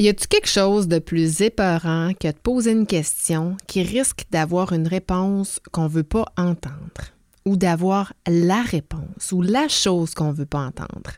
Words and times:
Y 0.00 0.08
a-t-il 0.08 0.28
quelque 0.28 0.48
chose 0.48 0.88
de 0.88 0.98
plus 0.98 1.42
épeurant 1.42 2.12
que 2.18 2.28
de 2.28 2.32
poser 2.32 2.72
une 2.72 2.86
question 2.86 3.58
qui 3.66 3.82
risque 3.82 4.24
d'avoir 4.30 4.72
une 4.72 4.88
réponse 4.88 5.60
qu'on 5.72 5.88
veut 5.88 6.04
pas 6.04 6.24
entendre? 6.38 7.12
Ou 7.44 7.58
d'avoir 7.58 8.14
la 8.26 8.62
réponse 8.62 9.30
ou 9.30 9.42
la 9.42 9.68
chose 9.68 10.14
qu'on 10.14 10.32
veut 10.32 10.46
pas 10.46 10.64
entendre? 10.64 11.10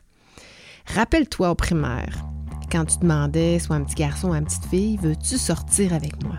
Rappelle-toi 0.85 1.51
au 1.51 1.55
primaire, 1.55 2.25
quand 2.69 2.83
tu 2.83 2.97
demandais 2.97 3.57
soit 3.59 3.77
un 3.77 3.85
petit 3.85 3.95
garçon 3.95 4.31
ou 4.31 4.35
une 4.35 4.43
petite 4.43 4.65
fille, 4.65 4.97
veux-tu 4.97 5.37
sortir 5.37 5.93
avec 5.93 6.21
moi? 6.21 6.37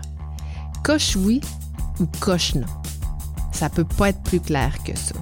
Coche 0.83 1.15
oui 1.15 1.41
ou 1.99 2.05
coche 2.19 2.53
non. 2.53 2.67
Ça 3.53 3.71
peut 3.71 3.87
pas 3.97 4.09
être 4.09 4.21
plus 4.21 4.39
clair 4.39 4.75
que 4.83 4.95
ça. 4.95 5.15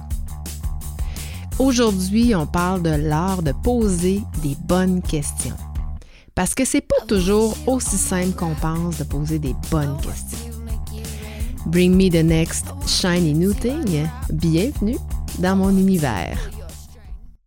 Aujourd'hui, 1.58 2.34
on 2.34 2.46
parle 2.46 2.82
de 2.82 2.90
l'art 2.90 3.42
de 3.42 3.52
poser 3.52 4.20
des 4.42 4.58
bonnes 4.66 5.00
questions. 5.00 5.56
Parce 6.34 6.52
que 6.54 6.64
c'est 6.64 6.80
pas 6.80 7.04
toujours 7.06 7.56
aussi 7.68 7.96
simple 7.96 8.32
qu'on 8.32 8.54
pense 8.56 8.98
de 8.98 9.04
poser 9.04 9.38
des 9.38 9.54
bonnes 9.70 9.96
questions. 9.98 10.50
Bring 11.66 11.94
me 11.94 12.10
the 12.10 12.24
next 12.24 12.66
shiny 12.88 13.32
new 13.32 13.54
thing. 13.54 14.08
Bienvenue 14.32 14.98
dans 15.38 15.54
mon 15.54 15.70
univers. 15.70 16.53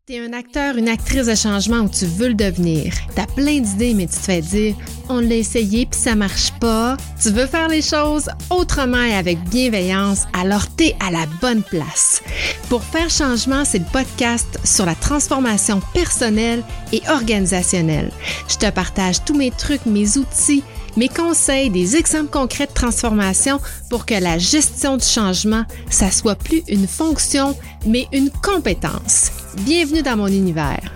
T'es 0.08 0.20
un 0.20 0.32
acteur, 0.32 0.78
une 0.78 0.88
actrice 0.88 1.26
de 1.26 1.36
changement 1.36 1.80
ou 1.80 1.90
tu 1.90 2.06
veux 2.06 2.30
le 2.30 2.34
devenir. 2.34 2.94
T'as 3.14 3.26
plein 3.26 3.60
d'idées, 3.60 3.94
mais 3.94 4.08
tu 4.08 4.14
te 4.14 4.22
fais 4.22 4.40
dire 4.40 4.74
on 5.10 5.20
l'a 5.20 5.36
essayé 5.36 5.86
puis 5.86 6.00
ça 6.00 6.16
marche 6.16 6.54
pas. 6.62 6.96
Tu 7.22 7.30
veux 7.30 7.46
faire 7.46 7.68
les 7.68 7.82
choses 7.82 8.30
autrement 8.50 9.04
et 9.04 9.14
avec 9.14 9.38
bienveillance, 9.50 10.26
alors 10.32 10.66
t'es 10.78 10.96
à 11.06 11.12
la 11.12 11.26
bonne 11.42 11.62
place. 11.62 12.24
Pour 12.70 12.86
faire 12.86 13.10
changement, 13.10 13.66
c'est 13.66 13.80
le 13.80 13.86
podcast 13.92 14.48
sur 14.64 14.86
la 14.86 14.96
transformation 14.96 15.82
personnelle 15.94 16.64
et 16.94 17.02
organisationnelle. 17.10 18.12
Je 18.48 18.56
te 18.56 18.72
partage 18.72 19.26
tous 19.26 19.36
mes 19.36 19.52
trucs, 19.52 19.86
mes 19.86 20.18
outils, 20.18 20.64
mes 20.98 21.08
conseils, 21.08 21.70
des 21.70 21.96
exemples 21.96 22.32
concrets 22.32 22.66
de 22.66 22.74
transformation 22.74 23.60
pour 23.90 24.06
que 24.06 24.16
la 24.16 24.40
gestion 24.40 24.98
du 24.98 25.06
changement, 25.06 25.64
ça 25.90 26.10
soit 26.10 26.36
plus 26.36 26.64
une 26.68 26.88
fonction, 26.88 27.56
mais 27.86 28.08
une 28.12 28.32
compétence. 28.32 29.32
Bienvenue 29.64 30.02
dans 30.02 30.18
mon 30.18 30.28
univers. 30.28 30.92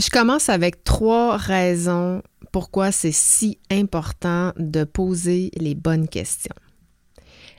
Je 0.00 0.08
commence 0.08 0.48
avec 0.48 0.84
trois 0.84 1.36
raisons 1.36 2.22
pourquoi 2.52 2.92
c'est 2.92 3.12
si 3.12 3.58
important 3.70 4.52
de 4.56 4.84
poser 4.84 5.50
les 5.56 5.74
bonnes 5.74 6.08
questions. 6.08 6.54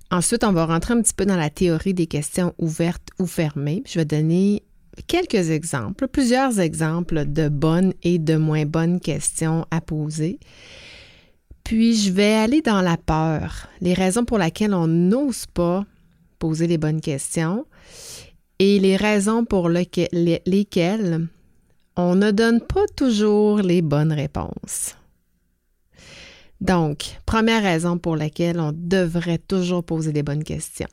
Ensuite, 0.10 0.44
on 0.44 0.52
va 0.52 0.66
rentrer 0.66 0.94
un 0.94 1.02
petit 1.02 1.14
peu 1.14 1.26
dans 1.26 1.38
la 1.38 1.50
théorie 1.50 1.94
des 1.94 2.08
questions 2.08 2.54
ouvertes 2.58 3.10
ou 3.20 3.28
fermées. 3.28 3.84
Je 3.86 4.00
vais 4.00 4.06
donner 4.06 4.64
quelques 5.08 5.50
exemples, 5.50 6.08
plusieurs 6.08 6.60
exemples 6.60 7.26
de 7.26 7.50
bonnes 7.50 7.94
et 8.04 8.20
de 8.20 8.36
moins 8.36 8.66
bonnes 8.66 9.00
questions 9.00 9.66
à 9.72 9.82
poser. 9.82 10.40
Puis, 11.64 11.96
je 11.96 12.12
vais 12.12 12.34
aller 12.34 12.62
dans 12.62 12.82
la 12.82 12.98
peur, 12.98 13.68
les 13.82 13.94
raisons 13.94 14.26
pour 14.26 14.38
lesquelles 14.38 14.74
on 14.74 14.88
n'ose 14.88 15.46
pas 15.46 15.86
poser 16.40 16.68
les 16.68 16.78
bonnes 16.78 17.02
questions 17.02 17.66
et 18.60 18.80
les 18.80 18.96
raisons 18.96 19.46
pour 19.46 19.70
lesquelles 19.70 21.28
on 21.96 22.16
ne 22.16 22.32
donne 22.32 22.62
pas 22.62 22.86
toujours 22.96 23.60
les 23.60 23.82
bonnes 23.82 24.14
réponses. 24.14 24.96
Donc, 26.62 27.18
première 27.26 27.64
raison 27.64 27.98
pour 27.98 28.16
laquelle 28.16 28.60
on 28.60 28.72
devrait 28.74 29.40
toujours 29.40 29.84
poser 29.84 30.12
les 30.12 30.24
bonnes 30.24 30.44
questions. 30.44 30.88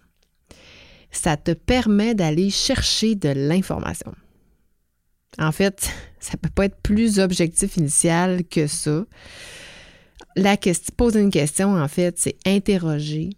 Ça 1.11 1.37
te 1.37 1.53
permet 1.53 2.15
d'aller 2.15 2.51
chercher 2.51 3.15
de 3.15 3.31
l'information. 3.31 4.13
En 5.39 5.53
fait, 5.53 5.91
ça 6.21 6.33
ne 6.35 6.39
peut 6.39 6.53
pas 6.55 6.67
être 6.67 6.81
plus 6.83 7.19
objectif 7.19 7.77
initial 7.77 8.45
que 8.45 8.67
ça. 8.67 9.05
La 10.37 10.57
question, 10.57 10.95
poser 10.97 11.21
une 11.21 11.31
question, 11.31 11.77
en 11.77 11.89
fait, 11.89 12.19
c'est 12.19 12.37
interroger, 12.47 13.31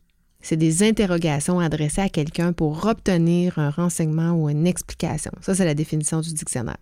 c'est 0.42 0.56
des 0.56 0.82
interrogations 0.82 1.60
adressées 1.60 2.00
à 2.00 2.08
quelqu'un 2.08 2.52
pour 2.52 2.86
obtenir 2.86 3.58
un 3.58 3.70
renseignement 3.70 4.32
ou 4.32 4.48
une 4.48 4.66
explication. 4.66 5.30
Ça, 5.40 5.54
c'est 5.54 5.64
la 5.64 5.74
définition 5.74 6.20
du 6.20 6.32
dictionnaire. 6.32 6.78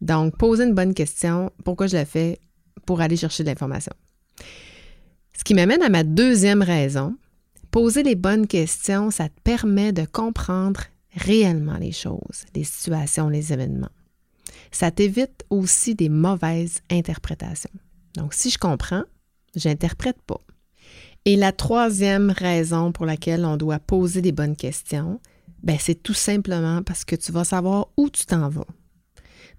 Donc, 0.00 0.36
poser 0.36 0.64
une 0.64 0.74
bonne 0.74 0.94
question, 0.94 1.50
pourquoi 1.64 1.86
je 1.86 1.96
la 1.96 2.04
fais? 2.04 2.38
Pour 2.84 3.00
aller 3.00 3.16
chercher 3.16 3.42
de 3.42 3.48
l'information. 3.48 3.92
Ce 5.36 5.44
qui 5.44 5.54
m'amène 5.54 5.82
à 5.82 5.88
ma 5.88 6.04
deuxième 6.04 6.62
raison. 6.62 7.16
Poser 7.76 8.02
les 8.02 8.14
bonnes 8.14 8.46
questions, 8.46 9.10
ça 9.10 9.28
te 9.28 9.38
permet 9.44 9.92
de 9.92 10.06
comprendre 10.06 10.80
réellement 11.12 11.76
les 11.76 11.92
choses, 11.92 12.46
les 12.54 12.64
situations, 12.64 13.28
les 13.28 13.52
événements. 13.52 13.90
Ça 14.72 14.90
t'évite 14.90 15.44
aussi 15.50 15.94
des 15.94 16.08
mauvaises 16.08 16.80
interprétations. 16.90 17.78
Donc, 18.14 18.32
si 18.32 18.48
je 18.48 18.56
comprends, 18.56 19.02
j'interprète 19.54 20.22
pas. 20.26 20.40
Et 21.26 21.36
la 21.36 21.52
troisième 21.52 22.30
raison 22.30 22.92
pour 22.92 23.04
laquelle 23.04 23.44
on 23.44 23.58
doit 23.58 23.78
poser 23.78 24.22
des 24.22 24.32
bonnes 24.32 24.56
questions, 24.56 25.20
ben 25.62 25.76
c'est 25.78 26.02
tout 26.02 26.14
simplement 26.14 26.82
parce 26.82 27.04
que 27.04 27.14
tu 27.14 27.30
vas 27.30 27.44
savoir 27.44 27.88
où 27.98 28.08
tu 28.08 28.24
t'en 28.24 28.48
vas. 28.48 28.68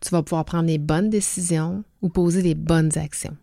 Tu 0.01 0.09
vas 0.09 0.23
pouvoir 0.23 0.45
prendre 0.45 0.65
les 0.65 0.79
bonnes 0.79 1.11
décisions 1.11 1.83
ou 2.01 2.09
poser 2.09 2.41
les 2.41 2.55
bonnes 2.55 2.97
actions. 2.97 3.37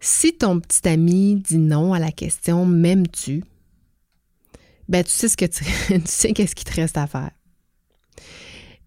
Si 0.00 0.36
ton 0.36 0.60
petit 0.60 0.88
ami 0.88 1.36
dit 1.36 1.58
non 1.58 1.92
à 1.92 1.98
la 1.98 2.12
question 2.12 2.66
m'aimes-tu, 2.66 3.44
ben 4.88 5.02
tu 5.02 5.10
sais 5.10 5.28
ce 5.28 5.36
que 5.36 5.46
tu, 5.46 5.64
sais 6.04 6.32
qu'est-ce 6.32 6.54
qu'il 6.54 6.66
te 6.68 6.74
reste 6.74 6.96
à 6.96 7.06
faire. 7.06 7.30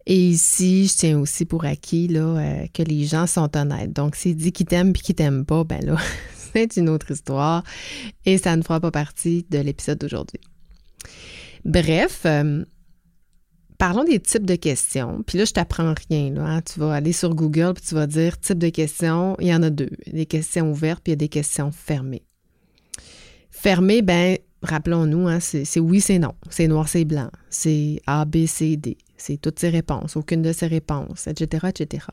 Et 0.06 0.30
ici, 0.30 0.88
je 0.88 0.96
tiens 0.96 1.20
aussi 1.20 1.46
pour 1.46 1.66
acquis 1.66 2.08
là, 2.08 2.22
euh, 2.22 2.68
que 2.74 2.82
les 2.82 3.06
gens 3.06 3.28
sont 3.28 3.56
honnêtes. 3.56 3.94
Donc, 3.94 4.16
s'il 4.16 4.36
dit 4.36 4.52
qu'il 4.52 4.66
t'aime 4.66 4.92
puis 4.92 5.04
qu'il 5.04 5.16
t'aime 5.16 5.46
pas, 5.46 5.64
ben 5.64 5.86
là, 5.86 5.98
c'est 6.54 6.78
une 6.78 6.90
autre 6.90 7.12
histoire 7.12 7.64
et 8.26 8.38
ça 8.38 8.56
ne 8.56 8.64
fera 8.64 8.80
pas 8.80 8.92
partie 8.92 9.46
de 9.50 9.60
l'épisode 9.60 10.00
d'aujourd'hui. 10.00 10.40
Bref, 11.66 12.22
euh, 12.26 12.64
parlons 13.80 14.04
des 14.04 14.20
types 14.20 14.46
de 14.46 14.56
questions. 14.56 15.24
Puis 15.26 15.40
là, 15.40 15.46
je 15.46 15.54
t'apprends 15.54 15.96
rien. 16.10 16.36
Hein. 16.38 16.62
Tu 16.62 16.80
vas 16.80 16.94
aller 16.94 17.14
sur 17.14 17.34
Google 17.34 17.74
puis 17.74 17.84
tu 17.88 17.96
vas 17.96 18.06
dire 18.06 18.40
type 18.40 18.60
de 18.60 18.70
questions. 18.70 19.36
Il 19.40 19.48
y 19.48 19.56
en 19.56 19.64
a 19.64 19.72
deux. 19.72 19.90
Des 20.06 20.28
questions 20.28 20.70
ouvertes 20.70 21.02
puis 21.04 21.12
il 21.12 21.14
y 21.14 21.18
a 21.18 21.18
des 21.18 21.30
questions 21.30 21.72
fermées. 21.72 22.24
Fermées, 23.50 24.04
ben 24.04 24.38
rappelons-nous, 24.62 25.28
hein, 25.28 25.40
c'est 25.40 25.80
oui, 25.80 26.02
c'est 26.02 26.20
non. 26.20 26.34
C'est 26.50 26.68
noir, 26.68 26.88
c'est 26.88 27.06
blanc. 27.06 27.32
C'est 27.50 28.02
A, 28.06 28.26
B, 28.26 28.46
C, 28.46 28.78
D. 28.78 28.98
C'est 29.18 29.38
toutes 29.38 29.60
ces 29.60 29.70
réponses, 29.70 30.16
aucune 30.16 30.42
de 30.42 30.54
ces 30.54 30.68
réponses, 30.68 31.28
etc., 31.28 31.68
etc. 31.70 32.06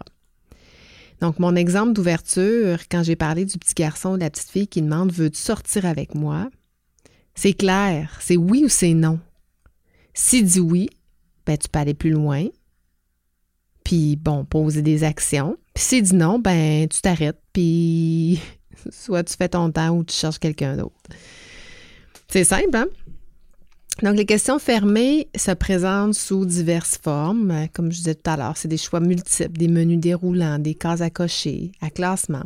Donc, 1.20 1.38
mon 1.38 1.54
exemple 1.56 1.92
d'ouverture, 1.92 2.78
quand 2.90 3.02
j'ai 3.02 3.16
parlé 3.16 3.44
du 3.44 3.58
petit 3.58 3.74
garçon 3.74 4.10
ou 4.10 4.16
de 4.16 4.22
la 4.22 4.30
petite 4.30 4.50
fille 4.50 4.68
qui 4.68 4.82
demande 4.82 5.12
Veux-tu 5.12 5.40
sortir 5.40 5.86
avec 5.86 6.14
moi? 6.14 6.50
C'est 7.34 7.54
clair, 7.54 8.18
c'est 8.20 8.36
oui 8.36 8.62
ou 8.64 8.68
c'est 8.68 8.94
non? 8.94 9.18
S'il 10.14 10.46
dit 10.46 10.60
oui, 10.60 10.88
ben, 11.46 11.56
tu 11.56 11.68
peux 11.68 11.78
aller 11.78 11.94
plus 11.94 12.10
loin. 12.10 12.46
Puis, 13.84 14.16
bon, 14.16 14.44
poser 14.44 14.82
des 14.82 15.04
actions. 15.04 15.56
Puis 15.72 15.84
s'il 15.84 16.02
dit 16.02 16.14
non, 16.14 16.38
ben, 16.38 16.88
tu 16.88 17.00
t'arrêtes. 17.00 17.40
Puis, 17.52 18.40
soit 18.90 19.24
tu 19.24 19.34
fais 19.36 19.48
ton 19.48 19.70
temps 19.70 19.90
ou 19.90 20.04
tu 20.04 20.14
cherches 20.14 20.38
quelqu'un 20.38 20.76
d'autre. 20.76 20.94
C'est 22.28 22.44
simple, 22.44 22.76
hein? 22.76 22.86
Donc, 24.02 24.16
les 24.16 24.26
questions 24.26 24.58
fermées 24.58 25.28
se 25.34 25.52
présentent 25.52 26.14
sous 26.14 26.44
diverses 26.44 26.98
formes. 27.02 27.66
Comme 27.72 27.90
je 27.90 27.98
disais 27.98 28.14
tout 28.14 28.30
à 28.30 28.36
l'heure, 28.36 28.56
c'est 28.56 28.68
des 28.68 28.76
choix 28.76 29.00
multiples, 29.00 29.56
des 29.56 29.68
menus 29.68 29.98
déroulants, 29.98 30.58
des 30.58 30.74
cases 30.74 31.00
à 31.00 31.08
cocher, 31.08 31.72
à 31.80 31.88
classement. 31.88 32.42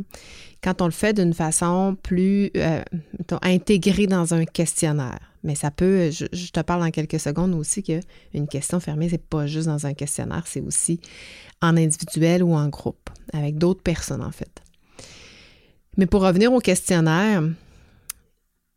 Quand 0.63 0.81
on 0.81 0.85
le 0.85 0.91
fait 0.91 1.13
d'une 1.13 1.33
façon 1.33 1.97
plus 2.01 2.51
euh, 2.55 2.81
intégrée 3.41 4.07
dans 4.07 4.33
un 4.33 4.45
questionnaire. 4.45 5.19
Mais 5.43 5.55
ça 5.55 5.71
peut, 5.71 6.11
je, 6.11 6.51
te 6.51 6.59
parle 6.61 6.83
en 6.83 6.91
quelques 6.91 7.19
secondes 7.19 7.55
aussi 7.55 7.81
qu'une 7.81 8.47
question 8.47 8.79
fermée, 8.79 9.09
c'est 9.09 9.17
pas 9.17 9.47
juste 9.47 9.67
dans 9.67 9.87
un 9.87 9.93
questionnaire, 9.93 10.43
c'est 10.45 10.61
aussi 10.61 10.99
en 11.61 11.75
individuel 11.77 12.43
ou 12.43 12.53
en 12.53 12.67
groupe, 12.69 13.09
avec 13.33 13.57
d'autres 13.57 13.81
personnes 13.81 14.21
en 14.21 14.31
fait. 14.31 14.61
Mais 15.97 16.05
pour 16.05 16.21
revenir 16.21 16.53
au 16.53 16.59
questionnaire, 16.59 17.43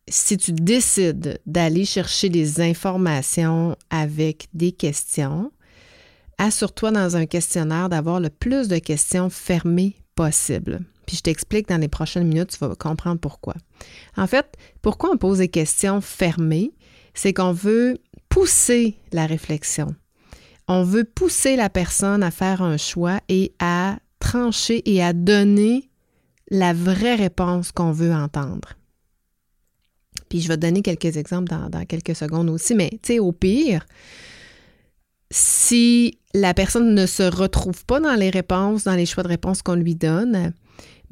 si 0.09 0.37
tu 0.37 0.53
décides 0.53 1.41
d'aller 1.47 1.85
chercher 1.85 2.29
des 2.29 2.61
informations 2.61 3.77
avec 3.91 4.49
des 4.53 4.73
questions, 4.73 5.51
assure-toi 6.39 6.91
dans 6.91 7.17
un 7.17 7.27
questionnaire 7.27 7.89
d'avoir 7.89 8.21
le 8.21 8.31
plus 8.31 8.69
de 8.69 8.79
questions 8.79 9.31
fermées 9.31 9.97
possible. 10.15 10.81
Puis 11.06 11.17
je 11.17 11.23
t'explique 11.23 11.69
dans 11.69 11.81
les 11.81 11.89
prochaines 11.89 12.27
minutes, 12.27 12.51
tu 12.51 12.59
vas 12.59 12.75
comprendre 12.75 13.21
pourquoi. 13.21 13.55
En 14.17 14.27
fait, 14.27 14.56
pourquoi 14.83 15.11
on 15.12 15.17
pose 15.17 15.39
des 15.39 15.49
questions 15.49 16.01
fermées? 16.01 16.73
C'est 17.15 17.33
qu'on 17.33 17.53
veut 17.53 17.99
pousser 18.29 18.97
la 19.12 19.27
réflexion. 19.27 19.95
On 20.67 20.83
veut 20.83 21.05
pousser 21.05 21.56
la 21.56 21.69
personne 21.69 22.23
à 22.23 22.31
faire 22.31 22.62
un 22.62 22.79
choix 22.79 23.21
et 23.29 23.55
à 23.59 23.99
trancher 24.19 24.83
et 24.91 25.03
à 25.03 25.12
donner 25.12 25.91
la 26.51 26.73
vraie 26.73 27.17
réponse 27.17 27.71
qu'on 27.71 27.93
veut 27.93 28.12
entendre. 28.12 28.71
Puis 30.34 30.40
je 30.40 30.48
vais 30.48 30.56
te 30.56 30.62
donner 30.62 30.82
quelques 30.82 31.16
exemples 31.16 31.48
dans, 31.48 31.84
quelques 31.84 32.16
secondes 32.16 32.50
aussi, 32.50 32.75
mais 32.75 32.90
tu 32.90 32.98
sais, 33.04 33.19
au 33.20 33.31
pire, 33.31 33.86
si 35.31 36.19
la 36.34 36.54
personne 36.54 36.92
ne 36.92 37.06
se 37.06 37.22
retrouve 37.22 37.84
pas 37.84 38.00
dans 38.00 38.16
les 38.16 38.31
réponses, 38.31 38.82
dans 38.82 38.96
les 38.96 39.06
choix 39.06 39.22
de 39.22 39.28
réponses 39.28 39.62
qu'on 39.62 39.76
lui 39.76 39.94
donne, 39.94 40.52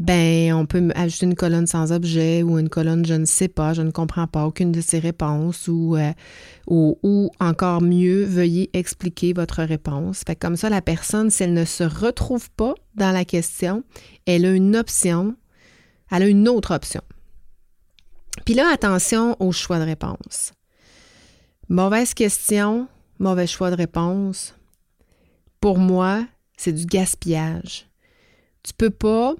ben 0.00 0.52
on 0.54 0.66
peut 0.66 0.88
ajouter 0.96 1.26
une 1.26 1.36
colonne 1.36 1.68
sans 1.68 1.92
objet 1.92 2.42
ou 2.42 2.58
une 2.58 2.68
colonne 2.68 3.06
je 3.06 3.14
ne 3.14 3.24
sais 3.24 3.46
pas, 3.46 3.74
je 3.74 3.82
ne 3.82 3.92
comprends 3.92 4.26
pas 4.26 4.44
aucune 4.44 4.72
de 4.72 4.80
ces 4.80 4.98
réponses 4.98 5.68
ou, 5.68 5.94
euh, 5.94 6.10
ou, 6.66 7.30
encore 7.38 7.80
mieux, 7.80 8.24
veuillez 8.24 8.70
expliquer 8.72 9.34
votre 9.34 9.62
réponse. 9.62 10.22
Fait 10.26 10.34
comme 10.34 10.56
ça, 10.56 10.68
la 10.68 10.82
personne, 10.82 11.30
si 11.30 11.44
elle 11.44 11.54
ne 11.54 11.64
se 11.64 11.84
retrouve 11.84 12.50
pas 12.50 12.74
dans 12.96 13.12
la 13.12 13.24
question, 13.24 13.84
elle 14.26 14.46
a 14.46 14.50
une 14.50 14.74
option, 14.74 15.36
elle 16.10 16.24
a 16.24 16.26
une 16.26 16.48
autre 16.48 16.74
option. 16.74 17.02
Puis 18.44 18.54
là, 18.54 18.70
attention 18.72 19.36
au 19.40 19.52
choix 19.52 19.78
de 19.78 19.84
réponse. 19.84 20.52
Mauvaise 21.68 22.14
question, 22.14 22.88
mauvais 23.18 23.46
choix 23.46 23.70
de 23.70 23.76
réponse. 23.76 24.54
Pour 25.60 25.78
moi, 25.78 26.26
c'est 26.56 26.72
du 26.72 26.86
gaspillage. 26.86 27.86
Tu 28.62 28.72
peux 28.74 28.90
pas 28.90 29.34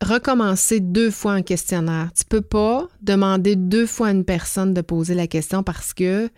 recommencer 0.00 0.80
deux 0.80 1.10
fois 1.10 1.32
un 1.32 1.42
questionnaire. 1.42 2.10
Tu 2.16 2.24
peux 2.24 2.40
pas 2.40 2.88
demander 3.00 3.56
deux 3.56 3.86
fois 3.86 4.08
à 4.08 4.12
une 4.12 4.24
personne 4.24 4.74
de 4.74 4.80
poser 4.80 5.14
la 5.14 5.26
question 5.26 5.62
parce 5.62 5.94
que 5.94 6.30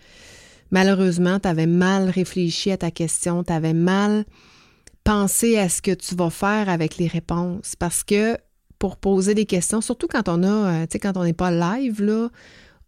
malheureusement, 0.70 1.40
tu 1.40 1.48
avais 1.48 1.66
mal 1.66 2.08
réfléchi 2.08 2.70
à 2.70 2.76
ta 2.76 2.90
question, 2.90 3.44
tu 3.44 3.52
avais 3.52 3.74
mal 3.74 4.24
pensé 5.04 5.56
à 5.56 5.68
ce 5.68 5.82
que 5.82 5.92
tu 5.92 6.14
vas 6.14 6.30
faire 6.30 6.68
avec 6.68 6.96
les 6.96 7.06
réponses. 7.06 7.76
Parce 7.76 8.02
que 8.02 8.36
pour 8.78 8.96
poser 8.96 9.34
des 9.34 9.46
questions, 9.46 9.80
surtout 9.80 10.06
quand 10.06 10.28
on 10.28 10.42
a, 10.42 10.82
euh, 10.82 10.86
quand 11.00 11.16
on 11.16 11.24
n'est 11.24 11.32
pas 11.32 11.50
live, 11.50 12.02
là, 12.02 12.28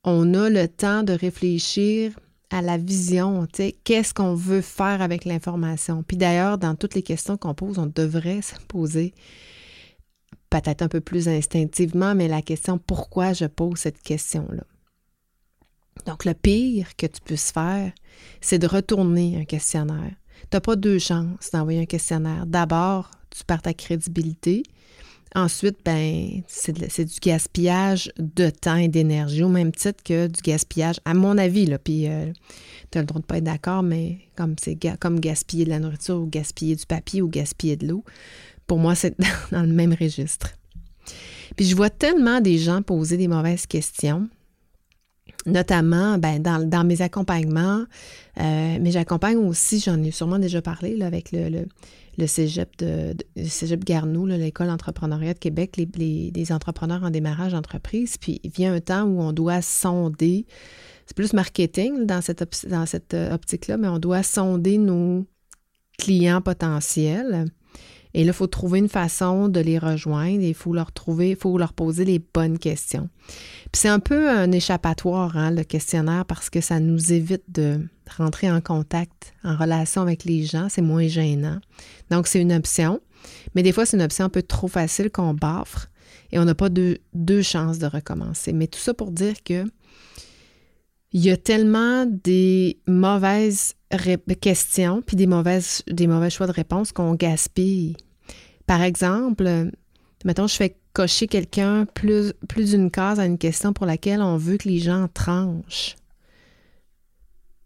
on 0.05 0.35
a 0.35 0.51
le 0.51 0.69
temps 0.69 1.03
de 1.03 1.13
réfléchir 1.13 2.19
à 2.51 2.63
la 2.63 2.79
vision, 2.79 3.47
qu'est-ce 3.85 4.15
qu'on 4.15 4.35
veut 4.35 4.63
faire 4.63 5.03
avec 5.03 5.25
l'information. 5.25 6.03
Puis 6.03 6.17
d'ailleurs, 6.17 6.57
dans 6.57 6.75
toutes 6.75 6.95
les 6.95 7.03
questions 7.03 7.37
qu'on 7.37 7.55
pose, 7.55 7.79
on 7.79 7.91
devrait 7.95 8.41
se 8.41 8.55
poser 8.69 9.13
peut-être 10.49 10.81
un 10.81 10.89
peu 10.89 11.01
plus 11.01 11.29
instinctivement, 11.29 12.15
mais 12.15 12.27
la 12.27 12.41
question 12.41 12.79
pourquoi 12.79 13.35
je 13.35 13.45
pose 13.45 13.79
cette 13.79 14.01
question-là? 14.01 14.65
Donc, 16.07 16.25
le 16.25 16.33
pire 16.33 16.97
que 16.97 17.07
tu 17.07 17.21
puisses 17.21 17.51
faire, 17.51 17.93
c'est 18.41 18.59
de 18.59 18.67
retourner 18.67 19.37
un 19.37 19.45
questionnaire. 19.45 20.15
Tu 20.43 20.49
n'as 20.55 20.61
pas 20.61 20.77
deux 20.77 20.99
chances 20.99 21.51
d'envoyer 21.53 21.83
un 21.83 21.87
questionnaire. 21.87 22.47
D'abord, 22.47 23.11
tu 23.31 23.45
perds 23.45 23.63
ta 23.63 23.75
crédibilité. 23.75 24.63
Ensuite, 25.35 25.79
ben, 25.85 26.43
c'est 26.47 27.05
du 27.05 27.21
gaspillage 27.21 28.11
de 28.19 28.51
temps 28.51 28.77
et 28.77 28.89
d'énergie, 28.89 29.43
au 29.43 29.49
même 29.49 29.73
titre 29.73 30.03
que 30.03 30.27
du 30.27 30.41
gaspillage, 30.41 30.97
à 31.05 31.15
mon 31.15 31.37
avis. 31.37 31.67
Là, 31.67 31.79
puis, 31.79 32.09
euh, 32.09 32.33
tu 32.91 32.99
as 32.99 33.03
le 33.03 33.07
droit 33.07 33.21
de 33.21 33.27
pas 33.27 33.39
être 33.39 33.45
d'accord, 33.45 33.83
mais 33.83 34.19
comme 34.37 34.55
c'est 34.61 34.79
comme 34.99 35.21
gaspiller 35.21 35.65
de 35.65 35.71
la 35.71 35.81
nourriture 35.81 36.17
ou 36.17 36.27
gaspiller 36.27 36.77
du 36.77 36.87
papier 36.87 37.21
ou 37.21 37.29
gaspiller 37.29 37.77
de 37.77 37.87
l'eau, 37.87 38.05
pour 38.67 38.79
moi, 38.79 38.95
c'est 38.95 39.15
dans 39.53 39.63
le 39.63 39.73
même 39.73 39.95
registre. 39.99 40.55
Puis 41.57 41.67
je 41.67 41.77
vois 41.77 41.91
tellement 41.91 42.41
des 42.41 42.59
gens 42.59 42.83
poser 42.83 43.17
des 43.17 43.29
mauvaises 43.29 43.67
questions, 43.67 44.29
notamment 45.47 46.19
ben, 46.19 46.43
dans, 46.43 46.85
mes 46.85 47.03
accompagnements, 47.03 47.85
euh, 48.41 48.79
mais 48.81 48.91
j'accompagne 48.91 49.37
aussi, 49.37 49.81
j'en 49.81 50.03
ai 50.03 50.11
sûrement 50.11 50.39
déjà 50.39 50.63
parlé 50.63 50.97
là, 50.97 51.07
avec 51.07 51.33
le, 51.33 51.67
le, 52.19 52.27
cégep, 52.27 52.77
de, 52.79 53.15
cégep 53.45 53.85
Garnou, 53.85 54.27
l'école 54.27 54.69
d'entrepreneuriat 54.69 55.35
de 55.35 55.39
Québec, 55.39 55.77
les, 55.77 56.33
les, 56.35 56.53
entrepreneurs 56.53 57.03
en 57.05 57.11
démarrage 57.11 57.53
d'entreprise. 57.53 58.17
Puis 58.19 58.41
il 58.43 58.51
vient 58.51 58.75
un 58.75 58.81
temps 58.81 59.05
où 59.05 59.21
on 59.21 59.33
doit 59.33 59.63
sonder, 59.63 60.47
c'est 61.07 61.17
plus 61.17 61.33
marketing 61.33 62.07
dans 62.07 62.21
cette, 62.21 62.67
dans 62.69 62.87
cette 62.87 63.15
euh, 63.15 63.35
optique-là, 63.35 63.77
mais 63.77 63.89
on 63.89 63.99
doit 63.99 64.23
sonder 64.23 64.79
nos 64.79 65.27
clients 65.99 66.41
potentiels 66.41 67.47
et 68.19 68.25
là, 68.25 68.31
il 68.31 68.35
faut 68.35 68.49
trouver 68.49 68.81
une 68.81 68.89
façon 68.89 69.49
de 69.49 69.61
les 69.61 69.79
rejoindre 69.79 70.43
et 70.43 70.49
il 70.49 70.55
faut 70.55 70.75
leur 70.75 70.91
trouver, 70.91 71.37
faut 71.37 71.57
leur 71.57 71.73
poser 71.73 72.05
les 72.05 72.19
bonnes 72.19 72.59
questions. 72.59 73.09
Puis 73.71 73.83
c'est 73.83 73.89
un 73.89 74.01
peu 74.01 74.29
un 74.29 74.51
échappatoire, 74.51 75.37
hein, 75.37 75.53
le 75.53 75.63
questionnaire, 75.63 76.25
parce 76.25 76.51
que 76.51 76.61
ça 76.61 76.81
nous 76.81 77.13
évite 77.13 77.45
de 77.47 77.79
rentrer 78.17 78.51
en 78.51 78.61
contact, 78.61 79.35
en 79.45 79.57
relation 79.57 80.03
avec 80.03 80.25
les 80.25 80.43
gens. 80.43 80.67
C'est 80.69 80.83
moins 80.83 81.07
gênant. 81.07 81.61
Donc, 82.11 82.27
c'est 82.27 82.41
une 82.41 82.53
option. 82.53 83.01
Mais 83.55 83.63
des 83.63 83.71
fois, 83.71 83.87
c'est 83.87 83.97
une 83.97 84.03
option 84.03 84.25
un 84.25 84.31
peu 84.31 84.43
trop 84.43 84.67
facile 84.67 85.11
qu'on 85.11 85.33
baffre 85.33 85.87
et 86.33 86.41
on 86.41 86.45
n'a 86.45 86.57
pas 86.57 86.71
deux, 86.71 86.99
deux 87.15 87.43
chances 87.43 87.79
de 87.79 87.87
recommencer. 87.87 88.53
Mais 88.53 88.67
tout 88.67 88.81
ça 88.81 88.95
pour 88.95 89.13
dire 89.13 89.45
que 89.45 89.65
il 91.13 91.25
y 91.25 91.31
a 91.31 91.37
tellement 91.37 92.05
des 92.05 92.81
mauvaises 92.89 93.75
questions 94.41 95.03
puis 95.07 95.17
des, 95.17 95.29
mauvaises, 95.29 95.83
des 95.87 96.09
mauvais 96.09 96.31
choix 96.31 96.49
de 96.49 96.53
réponse 96.53 96.91
qu'on 96.91 97.15
gaspille. 97.15 97.97
Par 98.69 98.83
exemple, 98.83 99.71
mettons, 100.27 100.47
je 100.47 100.55
fais 100.55 100.77
cocher 100.93 101.27
quelqu'un 101.27 101.87
plus, 101.87 102.35
d'une 102.55 102.91
case 102.91 103.19
à 103.19 103.25
une 103.25 103.39
question 103.39 103.73
pour 103.73 103.87
laquelle 103.87 104.21
on 104.21 104.37
veut 104.37 104.59
que 104.59 104.69
les 104.69 104.79
gens 104.79 105.09
tranchent. 105.09 105.97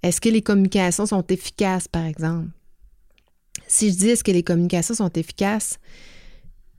Est-ce 0.05 0.21
que 0.21 0.29
les 0.29 0.43
communications 0.43 1.05
sont 1.05 1.27
efficaces, 1.27 1.89
par 1.89 2.05
exemple? 2.05 2.51
Si 3.67 3.91
je 3.91 3.97
dis 3.97 4.23
que 4.23 4.31
les 4.31 4.45
communications 4.45 4.95
sont 4.95 5.11
efficaces, 5.11 5.81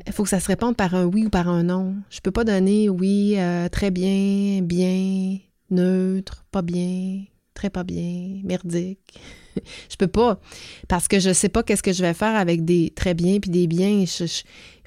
il 0.08 0.14
faut 0.14 0.24
que 0.24 0.30
ça 0.30 0.40
se 0.40 0.48
réponde 0.48 0.78
par 0.78 0.96
un 0.96 1.04
oui 1.04 1.26
ou 1.26 1.30
par 1.30 1.50
un 1.50 1.64
non. 1.64 1.96
Je 2.10 2.20
ne 2.20 2.22
peux 2.22 2.32
pas 2.32 2.46
donner 2.46 2.88
oui, 2.88 3.36
euh, 3.38 3.68
très 3.68 3.92
bien, 3.92 4.62
bien, 4.62 5.38
neutre, 5.70 6.46
pas 6.50 6.62
bien, 6.62 7.26
très 7.54 7.70
pas 7.70 7.84
bien, 7.84 8.42
merdique. 8.44 9.20
je 9.90 9.96
peux 9.98 10.08
pas 10.08 10.40
parce 10.88 11.08
que 11.08 11.20
je 11.20 11.34
sais 11.34 11.50
pas 11.50 11.64
qu'est-ce 11.64 11.84
que 11.84 11.94
je 11.94 12.02
vais 12.02 12.14
faire 12.14 12.36
avec 12.36 12.66
des 12.66 12.92
très 12.96 13.14
bien 13.14 13.40
puis 13.40 13.52
des 13.52 13.68
biens. 13.68 14.06
Il 14.06 14.28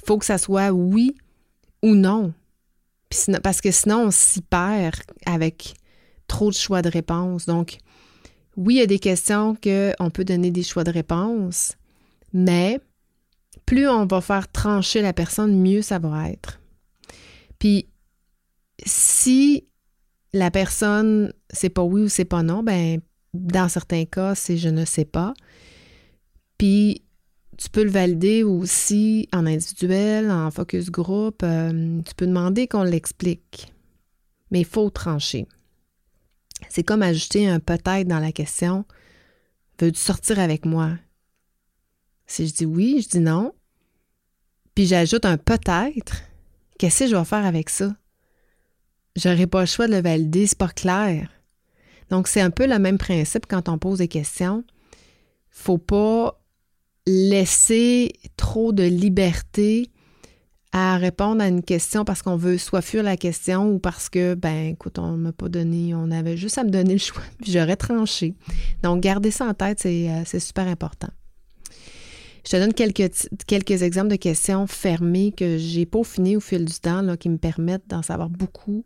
faut 0.04 0.18
que 0.18 0.24
ça 0.24 0.38
soit 0.38 0.70
oui 0.70 1.14
ou 1.82 1.94
non. 1.94 2.32
parce 3.42 3.60
que 3.60 3.70
sinon, 3.70 4.06
on 4.06 4.10
s'y 4.10 4.42
perd 4.42 4.96
avec 5.24 5.74
trop 6.26 6.50
de 6.50 6.56
choix 6.56 6.82
de 6.82 6.88
réponse. 6.88 7.46
Donc, 7.46 7.78
oui, 8.56 8.74
il 8.74 8.78
y 8.78 8.82
a 8.82 8.86
des 8.86 8.98
questions 8.98 9.54
qu'on 9.54 10.10
peut 10.10 10.24
donner 10.24 10.50
des 10.50 10.62
choix 10.62 10.84
de 10.84 10.90
réponse, 10.90 11.74
mais 12.32 12.80
plus 13.66 13.88
on 13.88 14.06
va 14.06 14.20
faire 14.20 14.50
trancher 14.50 15.02
la 15.02 15.12
personne, 15.12 15.60
mieux 15.60 15.82
ça 15.82 15.98
va 15.98 16.30
être. 16.30 16.60
Puis, 17.58 17.88
si 18.84 19.66
la 20.36 20.50
personne, 20.50 21.32
c'est 21.50 21.70
pas 21.70 21.82
oui 21.82 22.02
ou 22.02 22.08
c'est 22.08 22.24
pas 22.24 22.42
non, 22.42 22.62
ben 22.62 23.00
dans 23.34 23.68
certains 23.68 24.04
cas, 24.04 24.34
c'est 24.34 24.56
je 24.56 24.68
ne 24.68 24.84
sais 24.84 25.04
pas. 25.04 25.34
Puis 26.58 27.02
tu 27.56 27.70
peux 27.70 27.84
le 27.84 27.90
valider 27.90 28.42
aussi 28.42 29.28
en 29.32 29.46
individuel, 29.46 30.30
en 30.30 30.50
focus 30.50 30.90
group. 30.90 31.42
Euh, 31.42 32.00
tu 32.02 32.14
peux 32.14 32.26
demander 32.26 32.66
qu'on 32.66 32.82
l'explique. 32.82 33.72
Mais 34.50 34.61
il 34.61 34.66
faut 34.66 34.90
trancher. 34.90 35.46
C'est 36.68 36.84
comme 36.84 37.02
ajouter 37.02 37.49
un 37.49 37.61
peut-être 37.61 38.06
dans 38.06 38.20
la 38.20 38.32
question. 38.32 38.84
Veux-tu 39.80 40.00
sortir 40.00 40.38
avec 40.38 40.64
moi? 40.64 40.92
Si 42.26 42.46
je 42.46 42.54
dis 42.54 42.66
oui, 42.66 43.00
je 43.02 43.08
dis 43.08 43.20
non. 43.20 43.52
Puis 44.75 44.87
j'ajoute 44.87 45.25
un 45.25 45.38
peut-être. 45.38 46.22
Qu'est-ce 46.78 47.04
que 47.04 47.11
je 47.11 47.16
vais 47.16 47.25
faire 47.25 47.44
avec 47.44 47.70
ça? 47.70 47.94
J'aurais 49.16 49.46
pas 49.46 49.61
le 49.61 49.66
choix 49.66 49.87
de 49.87 49.92
le 49.92 50.02
valider, 50.02 50.46
c'est 50.46 50.58
pas 50.58 50.68
clair. 50.68 51.28
Donc, 52.11 52.28
c'est 52.28 52.40
un 52.40 52.50
peu 52.50 52.66
le 52.66 52.78
même 52.78 52.99
principe 52.99 53.46
quand 53.49 53.68
on 53.68 53.78
pose 53.78 53.99
des 53.99 54.08
questions. 54.08 54.64
Faut 55.50 55.78
pas 55.78 56.40
laisser 57.06 58.12
trop 58.37 58.73
de 58.73 58.82
liberté 58.82 59.90
à 60.73 60.99
répondre 60.99 61.40
à 61.40 61.49
une 61.49 61.62
question 61.62 62.04
parce 62.04 62.23
qu'on 62.23 62.37
veut 62.37 62.58
soit 62.58 62.82
fuir 62.82 63.02
la 63.02 63.16
question 63.16 63.70
ou 63.70 63.78
parce 63.78 64.08
que, 64.08 64.35
ben, 64.35 64.73
écoute, 64.73 64.99
on 64.99 65.16
m'a 65.16 65.32
pas 65.32 65.49
donné, 65.49 65.94
on 65.94 66.11
avait 66.11 66.37
juste 66.37 66.58
à 66.58 66.64
me 66.64 66.70
donner 66.70 66.92
le 66.92 66.99
choix, 66.99 67.23
puis 67.42 67.52
j'aurais 67.52 67.76
tranché. 67.76 68.35
Donc, 68.82 69.00
garder 69.00 69.30
ça 69.30 69.46
en 69.46 69.54
tête, 69.54 69.80
c'est 69.80 70.11
euh, 70.11 70.38
super 70.38 70.66
important. 70.66 71.08
Je 72.46 72.52
te 72.52 72.56
donne 72.58 72.74
quelques, 72.74 73.10
quelques 73.48 73.82
exemples 73.82 74.10
de 74.10 74.16
questions 74.16 74.68
fermées 74.68 75.32
que 75.32 75.58
j'ai 75.58 75.84
peaufinées 75.84 76.36
au 76.36 76.40
fil 76.40 76.64
du 76.64 76.78
temps, 76.78 77.16
qui 77.16 77.28
me 77.28 77.38
permettent 77.38 77.88
d'en 77.88 78.02
savoir 78.02 78.30
beaucoup, 78.30 78.84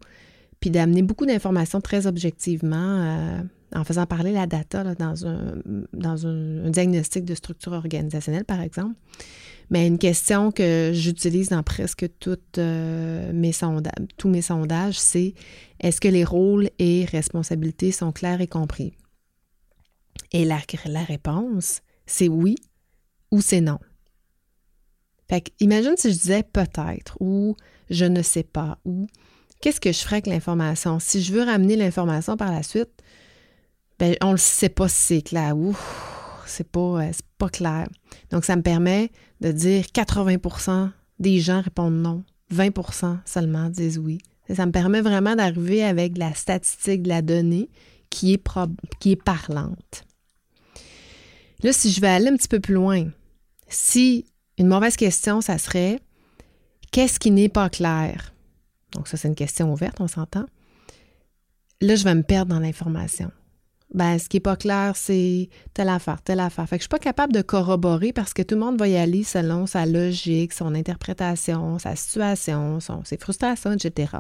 puis 0.61 0.71
d'amener 0.71 1.03
beaucoup 1.03 1.27
d'informations 1.27 1.83
très 1.83 2.07
objectivement 2.07 2.77
euh, 2.77 3.43
en 3.75 3.85
faisant 3.85 4.07
parler 4.07 4.33
la 4.33 4.47
data 4.47 4.95
dans, 4.95 5.27
un, 5.27 5.57
dans 5.93 6.27
un, 6.27 6.71
diagnostic 6.71 7.27
de 7.27 7.35
structure 7.35 7.73
organisationnelle, 7.73 8.47
par 8.47 8.63
exemple. 8.63 8.95
Mais 9.69 9.87
une 9.87 9.99
question 9.99 10.53
que 10.53 10.93
j'utilise 10.95 11.51
dans 11.51 11.63
presque 11.63 12.07
euh, 12.57 13.33
tous 14.17 14.29
mes 14.29 14.43
sondages, 14.43 14.99
c'est 14.99 15.35
est-ce 15.81 16.01
que 16.01 16.09
les 16.09 16.25
rôles 16.25 16.71
et 16.79 17.05
responsabilités 17.05 17.93
sont 17.93 18.11
clairs 18.11 18.41
et 18.41 18.49
compris? 18.49 18.95
Et 20.33 20.47
la, 20.47 20.61
la 20.87 21.05
réponse, 21.05 21.83
c'est 22.07 22.29
oui 22.29 22.57
ou 23.31 23.41
c'est 23.41 23.61
non? 23.61 23.79
Fait 25.29 25.53
imagine 25.61 25.95
si 25.97 26.13
je 26.13 26.19
disais 26.19 26.43
peut-être 26.43 27.17
ou 27.21 27.57
je 27.89 28.05
ne 28.05 28.23
sais 28.23 28.43
pas 28.43 28.79
ou 28.85 29.07
qu'est-ce 29.61 29.81
que 29.81 29.93
je 29.93 29.99
ferais 29.99 30.17
avec 30.17 30.27
l'information? 30.27 30.99
Si 30.99 31.23
je 31.23 31.33
veux 31.33 31.43
ramener 31.43 31.77
l'information 31.77 32.37
par 32.37 32.51
la 32.51 32.63
suite, 32.63 32.91
ben, 33.99 34.17
on 34.23 34.33
ne 34.33 34.37
sait 34.37 34.71
pas 34.71 34.89
si 34.89 34.97
c'est 34.97 35.23
clair 35.23 35.57
ou 35.57 35.77
c'est 36.47 36.69
pas, 36.69 37.03
euh, 37.03 37.13
pas 37.39 37.49
clair. 37.49 37.87
Donc, 38.31 38.45
ça 38.45 38.57
me 38.57 38.63
permet 38.63 39.11
de 39.41 39.53
dire 39.53 39.85
80% 39.85 40.91
des 41.19 41.39
gens 41.39 41.61
répondent 41.61 42.01
non, 42.01 42.25
20% 42.53 43.19
seulement 43.25 43.69
disent 43.69 43.99
oui. 43.99 44.19
Ça 44.53 44.67
me 44.67 44.73
permet 44.73 45.01
vraiment 45.01 45.37
d'arriver 45.37 45.85
avec 45.85 46.19
la 46.19 46.35
statistique 46.35 47.03
de 47.03 47.09
la 47.09 47.23
donnée 47.23 47.71
qui 48.09 48.33
est, 48.33 48.43
qui 48.99 49.13
est 49.13 49.23
parlante. 49.23 50.05
Là, 51.63 51.73
si 51.73 51.93
je 51.93 52.01
vais 52.01 52.09
aller 52.09 52.29
un 52.29 52.37
petit 52.37 52.49
peu 52.49 52.59
plus 52.59 52.75
loin, 52.75 53.07
si 53.71 54.27
une 54.59 54.69
mauvaise 54.69 54.97
question, 54.97 55.41
ça 55.41 55.57
serait 55.57 56.01
qu'est-ce 56.93 57.19
qui 57.19 57.31
n'est 57.31 57.49
pas 57.49 57.71
clair? 57.71 58.35
Donc, 58.93 59.09
ça, 59.09 59.17
c'est 59.17 59.29
une 59.29 59.35
question 59.35 59.73
ouverte, 59.73 60.01
on 60.01 60.09
s'entend. 60.09 60.45
Là, 61.81 61.95
je 61.95 62.05
vais 62.05 62.15
me 62.15 62.23
perdre 62.23 62.55
dans 62.55 62.61
l'information. 62.61 63.31
Ben, 63.95 64.19
ce 64.19 64.29
qui 64.29 64.37
n'est 64.37 64.43
pas 64.43 64.57
clair, 64.57 64.95
c'est 64.97 65.49
telle 65.73 65.89
affaire, 65.89 66.21
telle 66.23 66.41
affaire. 66.41 66.69
Fait 66.69 66.77
que 66.77 66.83
je 66.83 66.89
ne 66.89 66.95
suis 66.95 66.99
pas 66.99 66.99
capable 66.99 67.33
de 67.33 67.43
corroborer 67.43 68.13
parce 68.13 68.35
que 68.35 68.43
tout 68.43 68.55
le 68.55 68.61
monde 68.61 68.79
va 68.79 68.87
y 68.87 68.97
aller 68.97 69.25
selon 69.25 69.67
sa 69.67 69.87
logique, 69.87 70.53
son 70.53 70.75
interprétation, 70.75 71.79
sa 71.79 71.97
situation, 71.97 72.79
ses 73.05 73.17
frustrations, 73.17 73.73
etc. 73.73 74.19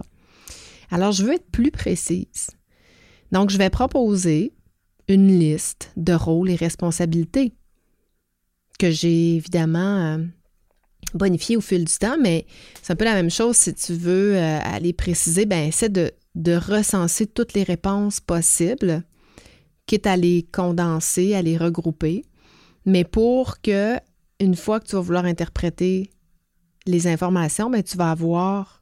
Alors, 0.91 1.13
je 1.13 1.25
veux 1.25 1.35
être 1.35 1.51
plus 1.51 1.71
précise. 1.71 2.51
Donc, 3.31 3.51
je 3.51 3.59
vais 3.59 3.71
proposer 3.71 4.55
une 5.07 5.29
liste 5.39 5.93
de 5.97 6.15
rôles 6.15 6.51
et 6.51 6.57
responsabilités 6.57 7.55
que 8.81 8.91
j'ai 8.91 9.37
évidemment 9.37 10.17
euh, 10.17 10.19
bonifié 11.13 11.59
au 11.59 11.61
fil 11.61 11.85
du 11.85 11.93
temps, 11.93 12.17
mais 12.19 12.47
c'est 12.81 12.95
un 12.95 12.97
peu 12.97 13.05
la 13.05 13.13
même 13.13 13.31
chose 13.31 13.57
si 13.57 13.75
tu 13.75 13.93
veux 13.93 14.37
euh, 14.37 14.59
aller 14.63 14.95
préciser, 14.95 15.45
ben 15.45 15.69
essaie 15.69 15.91
de, 15.91 16.11
recenser 16.47 17.27
toutes 17.27 17.53
les 17.53 17.63
réponses 17.63 18.21
possibles, 18.21 19.03
quitte 19.85 20.07
à 20.07 20.17
les 20.17 20.49
condenser, 20.51 21.35
à 21.35 21.43
les 21.43 21.59
regrouper, 21.59 22.25
mais 22.87 23.05
pour 23.05 23.61
que, 23.61 23.99
une 24.41 24.57
fois 24.57 24.81
que 24.81 24.87
tu 24.87 24.97
vas 24.97 25.03
vouloir 25.03 25.27
interpréter 25.27 26.09
les 26.87 27.07
informations, 27.07 27.69
ben, 27.69 27.83
tu 27.83 27.99
vas 27.99 28.13
avoir, 28.13 28.81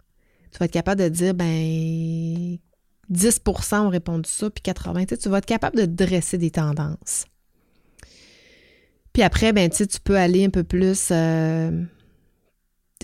tu 0.52 0.58
vas 0.58 0.66
être 0.66 0.72
capable 0.72 1.02
de 1.02 1.08
dire, 1.08 1.34
ben 1.34 2.56
10% 3.10 3.80
ont 3.80 3.88
répondu 3.88 4.30
ça, 4.30 4.48
puis 4.48 4.62
80 4.62 5.06
tu 5.20 5.28
vas 5.28 5.38
être 5.38 5.46
capable 5.46 5.76
de 5.78 5.86
dresser 5.86 6.38
des 6.38 6.52
tendances. 6.52 7.24
Puis 9.18 9.24
après, 9.24 9.52
ben, 9.52 9.68
tu 9.68 9.84
peux 10.04 10.16
aller 10.16 10.44
un 10.44 10.50
peu 10.50 10.62
plus 10.62 11.08
euh, 11.10 11.72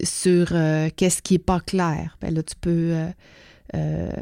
sur 0.01 0.47
euh, 0.53 0.89
qu'est-ce 0.95 1.21
qui 1.21 1.35
n'est 1.35 1.39
pas 1.41 1.59
clair. 1.59 2.17
Ben 2.21 2.33
là, 2.33 2.41
tu 2.45 2.55
peux 2.55 2.95
euh, 3.75 4.13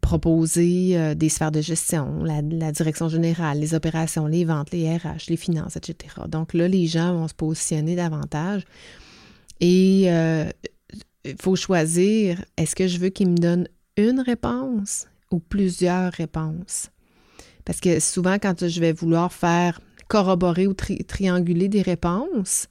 proposer 0.00 1.14
des 1.16 1.28
sphères 1.28 1.52
de 1.52 1.60
gestion, 1.60 2.24
la, 2.24 2.40
la, 2.40 2.72
direction 2.72 3.10
générale, 3.10 3.60
les 3.60 3.74
opérations, 3.74 4.26
les 4.26 4.46
ventes, 4.46 4.70
les 4.70 4.96
RH, 4.96 5.28
les 5.28 5.36
finances, 5.36 5.76
etc. 5.76 6.14
Donc 6.28 6.54
là, 6.54 6.66
les 6.66 6.86
gens 6.86 7.12
vont 7.12 7.28
se 7.28 7.34
positionner 7.34 7.94
davantage. 7.94 8.62
Et 9.60 10.04
il 10.04 11.36
faut 11.38 11.56
choisir, 11.56 12.42
est-ce 12.56 12.74
que 12.74 12.86
je 12.86 12.96
veux 12.96 13.10
qu'ils 13.10 13.28
me 13.28 13.36
donnent 13.36 13.68
une 13.98 14.20
réponse 14.20 15.08
ou 15.30 15.40
plusieurs 15.40 16.10
réponses? 16.10 16.88
Parce 17.66 17.80
que 17.80 18.00
souvent, 18.00 18.38
quand 18.38 18.66
je 18.66 18.80
vais 18.80 18.94
vouloir 18.94 19.30
faire 19.30 19.78
corroborer 20.08 20.66
ou 20.66 20.74
trianguler 20.74 21.68
des 21.68 21.82
réponses, 21.82 22.66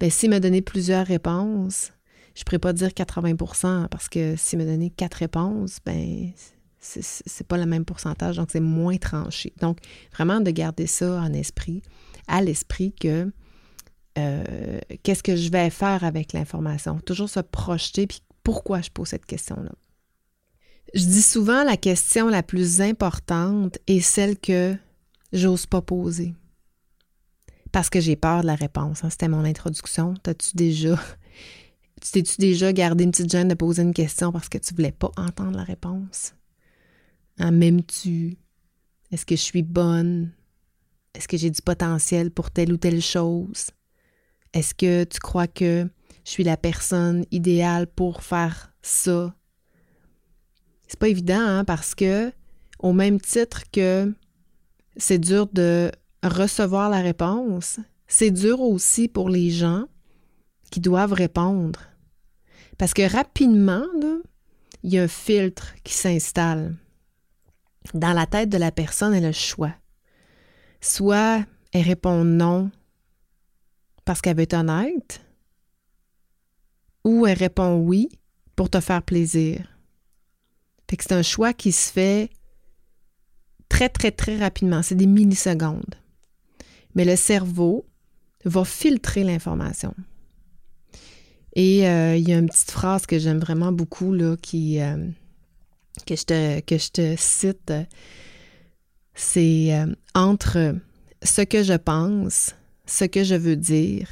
bien, 0.00 0.10
s'il 0.10 0.30
m'a 0.30 0.40
donné 0.40 0.60
plusieurs 0.60 1.06
réponses, 1.06 1.92
je 2.34 2.40
ne 2.40 2.44
pourrais 2.44 2.58
pas 2.58 2.72
dire 2.72 2.88
80% 2.88 3.88
parce 3.88 4.08
que 4.08 4.34
s'il 4.36 4.58
m'a 4.58 4.64
donné 4.64 4.90
quatre 4.90 5.14
réponses, 5.14 5.78
ben 5.84 6.32
c'est 6.80 7.46
pas 7.46 7.56
le 7.56 7.64
même 7.64 7.84
pourcentage, 7.84 8.36
donc 8.36 8.50
c'est 8.50 8.60
moins 8.60 8.98
tranché. 8.98 9.54
Donc, 9.60 9.78
vraiment 10.12 10.40
de 10.40 10.50
garder 10.50 10.86
ça 10.86 11.18
en 11.18 11.32
esprit, 11.32 11.80
à 12.28 12.42
l'esprit 12.42 12.92
que 12.92 13.32
euh, 14.18 14.78
qu'est-ce 15.02 15.22
que 15.22 15.34
je 15.34 15.50
vais 15.50 15.70
faire 15.70 16.04
avec 16.04 16.34
l'information? 16.34 17.00
Toujours 17.00 17.30
se 17.30 17.40
projeter, 17.40 18.06
puis 18.06 18.20
pourquoi 18.42 18.82
je 18.82 18.90
pose 18.90 19.08
cette 19.08 19.24
question-là? 19.24 19.72
Je 20.92 21.04
dis 21.04 21.22
souvent 21.22 21.64
la 21.64 21.76
question 21.76 22.28
la 22.28 22.42
plus 22.42 22.80
importante 22.80 23.78
est 23.86 24.00
celle 24.00 24.38
que 24.38 24.76
j'ose 25.32 25.66
pas 25.66 25.80
poser. 25.80 26.34
Parce 27.74 27.90
que 27.90 27.98
j'ai 27.98 28.14
peur 28.14 28.42
de 28.42 28.46
la 28.46 28.54
réponse. 28.54 29.02
Hein. 29.02 29.10
C'était 29.10 29.26
mon 29.26 29.44
introduction. 29.44 30.14
T'as-tu 30.22 30.54
déjà. 30.54 30.96
T'es-tu 32.12 32.36
déjà 32.38 32.72
gardé 32.72 33.02
une 33.02 33.10
petite 33.10 33.32
gêne 33.32 33.48
de 33.48 33.54
poser 33.54 33.82
une 33.82 33.92
question 33.92 34.30
parce 34.30 34.48
que 34.48 34.58
tu 34.58 34.74
voulais 34.74 34.92
pas 34.92 35.10
entendre 35.16 35.56
la 35.56 35.64
réponse? 35.64 36.34
Hein, 37.38 37.50
M'aimes-tu? 37.50 38.36
Est-ce 39.10 39.26
que 39.26 39.34
je 39.34 39.40
suis 39.40 39.64
bonne? 39.64 40.30
Est-ce 41.14 41.26
que 41.26 41.36
j'ai 41.36 41.50
du 41.50 41.60
potentiel 41.62 42.30
pour 42.30 42.52
telle 42.52 42.72
ou 42.72 42.76
telle 42.76 43.02
chose? 43.02 43.72
Est-ce 44.52 44.72
que 44.72 45.02
tu 45.02 45.18
crois 45.18 45.48
que 45.48 45.88
je 46.24 46.30
suis 46.30 46.44
la 46.44 46.56
personne 46.56 47.24
idéale 47.32 47.88
pour 47.88 48.22
faire 48.22 48.72
ça? 48.82 49.34
C'est 50.86 51.00
pas 51.00 51.08
évident, 51.08 51.40
hein, 51.40 51.64
parce 51.64 51.96
que, 51.96 52.30
au 52.78 52.92
même 52.92 53.20
titre 53.20 53.64
que 53.72 54.14
c'est 54.96 55.18
dur 55.18 55.48
de 55.52 55.90
recevoir 56.28 56.90
la 56.90 57.00
réponse, 57.00 57.80
c'est 58.06 58.30
dur 58.30 58.60
aussi 58.60 59.08
pour 59.08 59.28
les 59.28 59.50
gens 59.50 59.84
qui 60.70 60.80
doivent 60.80 61.12
répondre. 61.12 61.80
Parce 62.78 62.94
que 62.94 63.10
rapidement, 63.10 63.84
il 64.82 64.92
y 64.92 64.98
a 64.98 65.02
un 65.04 65.08
filtre 65.08 65.74
qui 65.84 65.94
s'installe. 65.94 66.76
Dans 67.92 68.12
la 68.12 68.26
tête 68.26 68.48
de 68.48 68.58
la 68.58 68.72
personne, 68.72 69.14
elle 69.14 69.24
a 69.24 69.28
le 69.28 69.32
choix. 69.32 69.74
Soit 70.80 71.44
elle 71.72 71.82
répond 71.82 72.24
non 72.24 72.70
parce 74.04 74.20
qu'elle 74.20 74.36
veut 74.36 74.42
être 74.42 74.54
honnête, 74.54 75.22
ou 77.04 77.26
elle 77.26 77.38
répond 77.38 77.76
oui 77.76 78.08
pour 78.54 78.68
te 78.70 78.80
faire 78.80 79.02
plaisir. 79.02 79.66
C'est 80.88 81.12
un 81.12 81.22
choix 81.22 81.52
qui 81.52 81.72
se 81.72 81.90
fait 81.90 82.30
très, 83.68 83.88
très, 83.88 84.12
très 84.12 84.38
rapidement. 84.38 84.82
C'est 84.82 84.94
des 84.94 85.06
millisecondes. 85.06 85.96
Mais 86.94 87.04
le 87.04 87.16
cerveau 87.16 87.86
va 88.44 88.64
filtrer 88.64 89.24
l'information. 89.24 89.94
Et 91.54 91.88
euh, 91.88 92.16
il 92.16 92.28
y 92.28 92.32
a 92.32 92.38
une 92.38 92.48
petite 92.48 92.70
phrase 92.70 93.06
que 93.06 93.18
j'aime 93.18 93.38
vraiment 93.38 93.72
beaucoup 93.72 94.12
là, 94.12 94.36
qui, 94.36 94.80
euh, 94.80 95.08
que, 96.06 96.16
je 96.16 96.24
te, 96.24 96.60
que 96.60 96.78
je 96.78 96.90
te 96.90 97.14
cite. 97.16 97.72
C'est 99.14 99.72
euh, 99.72 99.86
entre 100.14 100.76
ce 101.22 101.42
que 101.42 101.62
je 101.62 101.74
pense, 101.74 102.54
ce 102.86 103.04
que 103.04 103.22
je 103.22 103.36
veux 103.36 103.56
dire, 103.56 104.10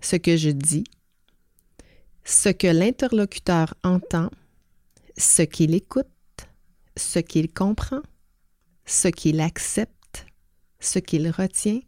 ce 0.00 0.16
que 0.16 0.36
je 0.36 0.50
dis, 0.50 0.84
ce 2.24 2.48
que 2.48 2.68
l'interlocuteur 2.68 3.74
entend, 3.82 4.30
ce 5.16 5.42
qu'il 5.42 5.74
écoute, 5.74 6.06
ce 6.96 7.18
qu'il 7.18 7.52
comprend, 7.52 8.02
ce 8.86 9.08
qu'il 9.08 9.40
accepte, 9.40 10.26
ce 10.78 11.00
qu'il 11.00 11.28
retient 11.30 11.80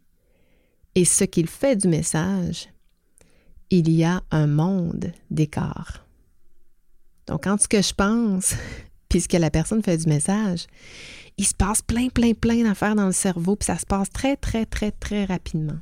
et 0.95 1.05
ce 1.05 1.23
qu'il 1.23 1.47
fait 1.47 1.75
du 1.75 1.87
message, 1.87 2.69
il 3.69 3.89
y 3.89 4.03
a 4.03 4.21
un 4.31 4.47
monde 4.47 5.11
d'écart. 5.29 6.05
Donc, 7.27 7.47
entre 7.47 7.63
ce 7.63 7.67
que 7.67 7.81
je 7.81 7.93
pense, 7.93 8.55
puisque 9.09 9.33
la 9.33 9.49
personne 9.49 9.81
fait 9.81 9.97
du 9.97 10.07
message, 10.07 10.67
il 11.37 11.45
se 11.45 11.53
passe 11.53 11.81
plein, 11.81 12.09
plein, 12.09 12.33
plein 12.33 12.63
d'affaires 12.63 12.95
dans 12.95 13.05
le 13.05 13.13
cerveau, 13.13 13.55
puis 13.55 13.65
ça 13.65 13.77
se 13.77 13.85
passe 13.85 14.09
très, 14.09 14.35
très, 14.35 14.65
très, 14.65 14.91
très 14.91 15.25
rapidement. 15.25 15.79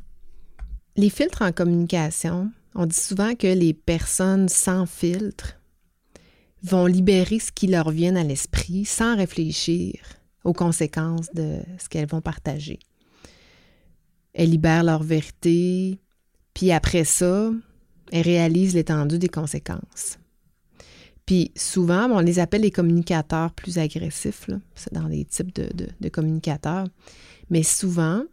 Les 0.96 1.10
filtres 1.10 1.42
en 1.42 1.52
communication, 1.52 2.52
on 2.76 2.86
dit 2.86 2.96
souvent 2.96 3.36
que 3.36 3.48
les 3.48 3.74
personnes 3.74 4.50
sans 4.50 4.86
filtre 4.86 5.56
vont 6.62 6.86
libérer 6.86 7.40
ce 7.40 7.52
qui 7.52 7.68
leur 7.68 7.90
vient 7.90 8.16
à 8.16 8.24
l'esprit 8.24 8.86
sans 8.86 9.16
réfléchir 9.16 9.96
aux 10.44 10.54
conséquences 10.54 11.32
de 11.34 11.60
ce 11.78 11.90
qu'elles 11.90 12.10
vont 12.10 12.22
partager. 12.22 12.80
Elles 14.34 14.52
libèrent 14.52 14.84
leur 14.84 15.04
vérité, 15.04 16.00
puis 16.54 16.72
après 16.72 17.04
ça, 17.04 17.52
elles 18.12 18.24
réalisent 18.24 18.76
l'étendue 18.76 19.20
des 19.20 19.30
conséquences. 19.30 20.18
Puis 21.26 21.52
souvent, 21.56 22.10
on 22.12 22.20
les 22.20 22.40
appelle 22.40 22.62
les 22.62 22.72
communicateurs 22.72 23.52
plus 23.52 23.78
agressifs, 23.78 24.50
c'est 24.76 24.94
dans 24.94 25.08
les 25.08 25.26
types 25.26 25.54
de, 25.54 25.70
de 26.00 26.10
communicateurs, 26.10 26.88
mais 27.50 27.64
souvent, 27.64 28.24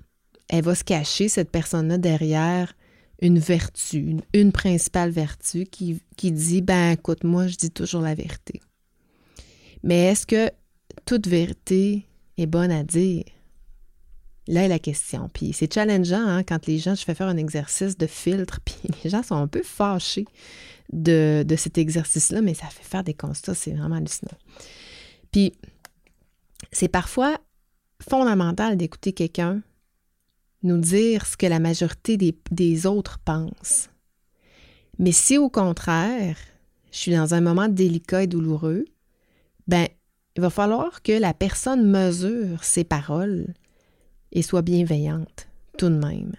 elle 0.49 0.65
va 0.65 0.75
se 0.75 0.85
cacher, 0.85 1.29
cette 1.29 1.51
personne-là, 1.51 1.99
derrière 1.99 2.75
une 3.21 3.39
vertu, 3.39 4.17
une, 4.35 4.53
principale 4.53 5.11
vertu 5.11 5.65
qui, 5.65 6.03
qui 6.17 6.33
dit, 6.33 6.63
ben 6.63 6.93
écoute, 6.93 7.25
moi, 7.25 7.47
je 7.47 7.57
dis 7.57 7.71
toujours 7.71 8.03
la 8.03 8.15
vérité. 8.15 8.61
Mais 9.83 10.07
est-ce 10.07 10.27
que 10.27 10.51
toute 11.07 11.27
vérité 11.27 12.07
est 12.37 12.47
bonne 12.47 12.71
à 12.71 12.83
dire? 12.83 13.25
Là 14.49 14.65
est 14.65 14.69
la 14.69 14.79
question. 14.79 15.29
Puis 15.33 15.53
c'est 15.53 15.73
challengeant 15.73 16.27
hein, 16.27 16.43
quand 16.43 16.67
les 16.67 16.79
gens, 16.79 16.95
je 16.95 17.05
fais 17.05 17.15
faire 17.15 17.29
un 17.29 17.37
exercice 17.37 17.97
de 17.97 18.07
filtre, 18.07 18.61
puis 18.65 18.77
les 19.03 19.11
gens 19.11 19.23
sont 19.23 19.35
un 19.35 19.49
peu 19.49 19.63
fâchés 19.63 20.27
de, 20.93 21.45
cet 21.57 21.79
exercice-là, 21.79 22.43
mais 22.43 22.55
ça 22.55 22.67
fait 22.67 22.85
faire 22.85 23.05
des 23.05 23.15
constats, 23.15 23.55
c'est 23.55 23.73
vraiment 23.73 23.97
hallucinant. 23.97 24.39
Puis 25.33 25.53
c'est 26.71 26.89
parfois 26.89 27.39
fondamental 28.09 28.77
d'écouter 28.77 29.13
quelqu'un 29.13 29.63
nous 30.63 30.79
dire 30.79 31.27
ce 31.27 31.37
que 31.37 31.47
la 31.47 31.59
majorité 31.59 32.17
des, 32.17 32.37
des 32.51 32.87
autres 32.87 33.19
pensent. 33.19 33.91
Mais 34.99 35.13
si 35.13 35.39
au 35.39 35.51
contraire, 35.51 36.37
je 36.91 36.99
suis 36.99 37.13
dans 37.13 37.35
un 37.35 37.41
moment 37.41 37.69
délicat 37.69 38.23
et 38.23 38.27
douloureux, 38.27 38.85
ben, 39.67 39.89
il 40.37 40.43
va 40.43 40.51
falloir 40.51 41.03
que 41.03 41.13
la 41.13 41.35
personne 41.35 41.89
mesure 41.89 42.65
ses 42.65 42.85
paroles 42.85 43.55
et 44.37 44.43
soit 44.43 44.63
bienveillante 44.63 45.49
tout 45.79 45.89
de 45.89 45.97
même. 45.97 46.35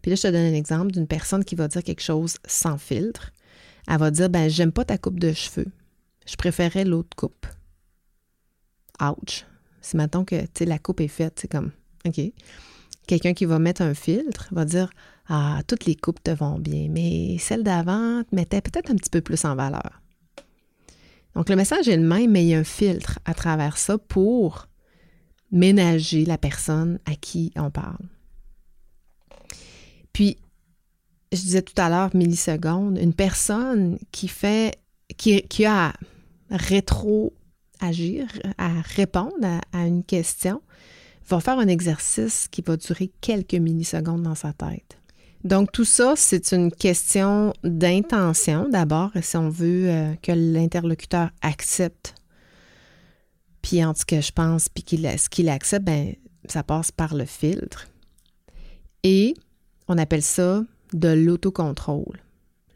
Puis 0.00 0.10
là, 0.10 0.16
je 0.16 0.22
te 0.22 0.28
donne 0.28 0.46
un 0.46 0.54
exemple 0.54 0.92
d'une 0.92 1.08
personne 1.08 1.44
qui 1.44 1.56
va 1.56 1.68
dire 1.68 1.82
quelque 1.82 2.02
chose 2.02 2.36
sans 2.46 2.78
filtre. 2.78 3.32
Elle 3.88 3.98
va 3.98 4.12
dire 4.12 4.30
ben 4.30 4.48
j'aime 4.48 4.72
pas 4.72 4.84
ta 4.84 4.96
coupe 4.96 5.18
de 5.18 5.32
cheveux. 5.32 5.66
Je 6.24 6.36
préférais 6.36 6.84
l'autre 6.84 7.16
coupe. 7.16 7.46
Ouch. 9.00 9.44
Si 9.80 9.96
maintenant 9.96 10.24
que 10.24 10.36
la 10.60 10.78
coupe 10.78 11.00
est 11.00 11.08
faite, 11.08 11.40
c'est 11.40 11.50
comme 11.50 11.72
OK. 12.06 12.20
Quelqu'un 13.08 13.34
qui 13.34 13.44
va 13.44 13.58
mettre 13.58 13.82
un 13.82 13.94
filtre 13.94 14.48
va 14.52 14.64
dire 14.64 14.90
Ah, 15.26 15.62
toutes 15.66 15.86
les 15.86 15.96
coupes 15.96 16.22
te 16.22 16.30
vont 16.30 16.60
bien, 16.60 16.88
mais 16.90 17.38
celle 17.38 17.64
d'avant 17.64 18.22
mettait 18.30 18.60
peut-être 18.60 18.92
un 18.92 18.94
petit 18.94 19.10
peu 19.10 19.20
plus 19.20 19.44
en 19.44 19.56
valeur. 19.56 20.00
Donc 21.34 21.48
le 21.48 21.56
message 21.56 21.88
est 21.88 21.96
le 21.96 22.06
même, 22.06 22.30
mais 22.30 22.44
il 22.44 22.48
y 22.50 22.54
a 22.54 22.58
un 22.58 22.64
filtre 22.64 23.18
à 23.24 23.34
travers 23.34 23.78
ça 23.78 23.98
pour 23.98 24.68
ménager 25.52 26.24
la 26.24 26.38
personne 26.38 26.98
à 27.04 27.14
qui 27.14 27.52
on 27.56 27.70
parle. 27.70 28.08
Puis, 30.12 30.38
je 31.30 31.40
disais 31.40 31.62
tout 31.62 31.80
à 31.80 31.88
l'heure, 31.88 32.14
millisecondes, 32.14 32.98
une 32.98 33.14
personne 33.14 33.98
qui 34.10 34.28
fait, 34.28 34.76
qui, 35.16 35.64
a 35.64 35.88
à 35.88 35.92
rétro-agir, 36.50 38.26
à 38.58 38.80
répondre 38.82 39.44
à, 39.44 39.60
à, 39.72 39.86
une 39.86 40.04
question, 40.04 40.60
va 41.28 41.40
faire 41.40 41.58
un 41.58 41.68
exercice 41.68 42.48
qui 42.50 42.62
va 42.62 42.76
durer 42.76 43.10
quelques 43.20 43.54
millisecondes 43.54 44.22
dans 44.22 44.34
sa 44.34 44.52
tête. 44.52 44.98
Donc, 45.44 45.72
tout 45.72 45.84
ça, 45.84 46.14
c'est 46.16 46.52
une 46.52 46.70
question 46.70 47.52
d'intention 47.64 48.68
d'abord, 48.68 49.10
si 49.22 49.36
on 49.36 49.48
veut 49.48 49.90
euh, 49.90 50.14
que 50.22 50.32
l'interlocuteur 50.32 51.30
accepte. 51.40 52.14
Puis, 53.62 53.84
en 53.84 53.94
tout 53.94 54.02
cas, 54.06 54.20
je 54.20 54.32
pense, 54.32 54.68
puis 54.68 54.84
ce 54.84 55.28
qu'il 55.28 55.48
accepte, 55.48 55.84
ben, 55.84 56.14
ça 56.48 56.62
passe 56.62 56.90
par 56.90 57.14
le 57.14 57.24
filtre. 57.24 57.88
Et 59.04 59.34
on 59.88 59.98
appelle 59.98 60.22
ça 60.22 60.64
de 60.92 61.08
l'autocontrôle, 61.08 62.20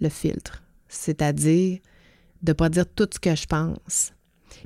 le 0.00 0.08
filtre. 0.08 0.62
C'est-à-dire 0.88 1.78
de 2.42 2.50
ne 2.50 2.54
pas 2.54 2.68
dire 2.68 2.86
tout 2.86 3.08
ce 3.12 3.18
que 3.18 3.34
je 3.34 3.46
pense. 3.46 4.12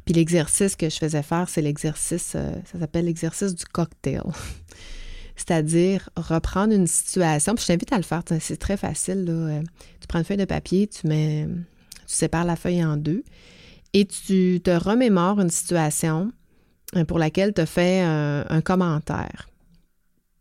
Puis 0.05 0.15
l'exercice 0.15 0.77
que 0.77 0.89
je 0.89 0.97
faisais 0.97 1.23
faire, 1.23 1.49
c'est 1.49 1.63
l'exercice, 1.63 2.33
euh, 2.35 2.53
ça 2.71 2.79
s'appelle 2.79 3.07
l'exercice 3.07 3.55
du 3.55 3.65
cocktail. 3.65 4.23
C'est-à-dire 5.37 6.11
reprendre 6.17 6.75
une 6.75 6.87
situation, 6.87 7.55
puis 7.55 7.63
je 7.63 7.69
t'invite 7.69 7.93
à 7.93 7.97
le 7.97 8.03
faire, 8.03 8.23
c'est 8.41 8.59
très 8.59 8.77
facile. 8.77 9.25
Euh, 9.29 9.63
tu 10.01 10.07
prends 10.07 10.19
une 10.19 10.25
feuille 10.25 10.37
de 10.37 10.45
papier, 10.45 10.87
tu 10.87 11.07
mets, 11.07 11.49
tu 12.07 12.15
sépares 12.15 12.45
la 12.45 12.57
feuille 12.57 12.85
en 12.85 12.97
deux 12.97 13.25
et 13.93 14.07
tu 14.07 14.61
te 14.63 14.71
remémores 14.71 15.41
une 15.41 15.51
situation 15.51 16.33
euh, 16.97 17.05
pour 17.05 17.19
laquelle 17.19 17.53
tu 17.55 17.61
as 17.61 17.67
fait 17.67 18.01
un, 18.01 18.61
commentaire. 18.61 19.49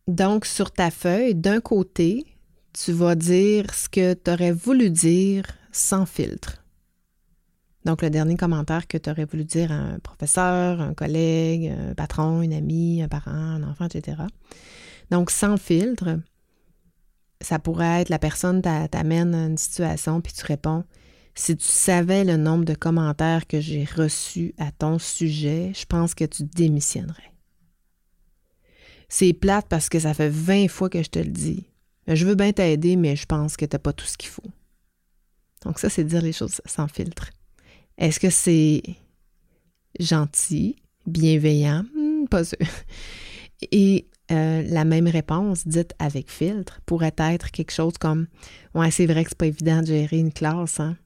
Donc, 0.07 0.45
sur 0.45 0.71
ta 0.71 0.91
feuille, 0.91 1.35
d'un 1.35 1.59
côté, 1.59 2.25
tu 2.73 2.91
vas 2.91 3.15
dire 3.15 3.73
ce 3.73 3.89
que 3.89 4.13
tu 4.13 4.31
aurais 4.31 4.51
voulu 4.51 4.89
dire 4.89 5.43
sans 5.71 6.05
filtre. 6.05 6.63
Donc, 7.85 8.01
le 8.01 8.09
dernier 8.09 8.35
commentaire 8.35 8.87
que 8.87 8.97
tu 8.97 9.09
aurais 9.09 9.25
voulu 9.25 9.45
dire 9.45 9.71
à 9.71 9.75
un 9.75 9.99
professeur, 9.99 10.81
un 10.81 10.93
collègue, 10.93 11.67
un 11.67 11.93
patron, 11.93 12.41
une 12.41 12.53
amie, 12.53 13.01
un 13.01 13.07
parent, 13.07 13.31
un 13.31 13.63
enfant, 13.63 13.85
etc. 13.85 14.23
Donc, 15.11 15.31
sans 15.31 15.57
filtre, 15.57 16.19
ça 17.41 17.57
pourrait 17.59 18.01
être 18.01 18.09
la 18.09 18.19
personne 18.19 18.61
t'amène 18.61 19.33
à 19.33 19.45
une 19.45 19.57
situation, 19.57 20.21
puis 20.21 20.33
tu 20.33 20.45
réponds 20.45 20.83
Si 21.39 21.55
tu 21.55 21.65
savais 21.65 22.25
le 22.25 22.35
nombre 22.35 22.65
de 22.65 22.73
commentaires 22.73 23.47
que 23.47 23.61
j'ai 23.61 23.85
reçus 23.85 24.53
à 24.57 24.73
ton 24.73 24.99
sujet, 24.99 25.71
je 25.73 25.85
pense 25.85 26.13
que 26.13 26.25
tu 26.25 26.43
démissionnerais. 26.43 27.31
C'est 29.07 29.31
plate 29.31 29.67
parce 29.69 29.87
que 29.87 29.99
ça 29.99 30.13
fait 30.13 30.27
20 30.27 30.67
fois 30.67 30.89
que 30.89 31.01
je 31.01 31.09
te 31.09 31.19
le 31.19 31.31
dis. 31.31 31.63
Je 32.07 32.25
veux 32.25 32.35
bien 32.35 32.51
t'aider, 32.51 32.97
mais 32.97 33.15
je 33.15 33.25
pense 33.25 33.55
que 33.55 33.63
tu 33.63 33.73
n'as 33.73 33.79
pas 33.79 33.93
tout 33.93 34.05
ce 34.05 34.17
qu'il 34.17 34.29
faut. 34.29 34.51
Donc, 35.63 35.79
ça, 35.79 35.89
c'est 35.89 36.03
dire 36.03 36.21
les 36.21 36.33
choses 36.33 36.59
sans 36.65 36.89
filtre. 36.89 37.29
Est-ce 37.97 38.19
que 38.19 38.29
c'est 38.29 38.83
gentil, 39.97 40.75
bienveillant? 41.07 41.85
Hmm, 41.95 42.27
pas 42.27 42.43
sûr. 42.43 42.57
Et 43.71 44.09
euh, 44.29 44.61
la 44.63 44.83
même 44.83 45.07
réponse 45.07 45.65
dite 45.65 45.93
avec 45.99 46.29
filtre 46.29 46.81
pourrait 46.85 47.15
être 47.17 47.51
quelque 47.51 47.71
chose 47.71 47.97
comme 47.97 48.27
Ouais, 48.75 48.91
c'est 48.91 49.05
vrai 49.05 49.23
que 49.23 49.29
c'est 49.29 49.37
pas 49.37 49.47
évident 49.47 49.79
de 49.79 49.87
gérer 49.87 50.17
une 50.17 50.33
classe. 50.33 50.81
Hein? 50.81 50.97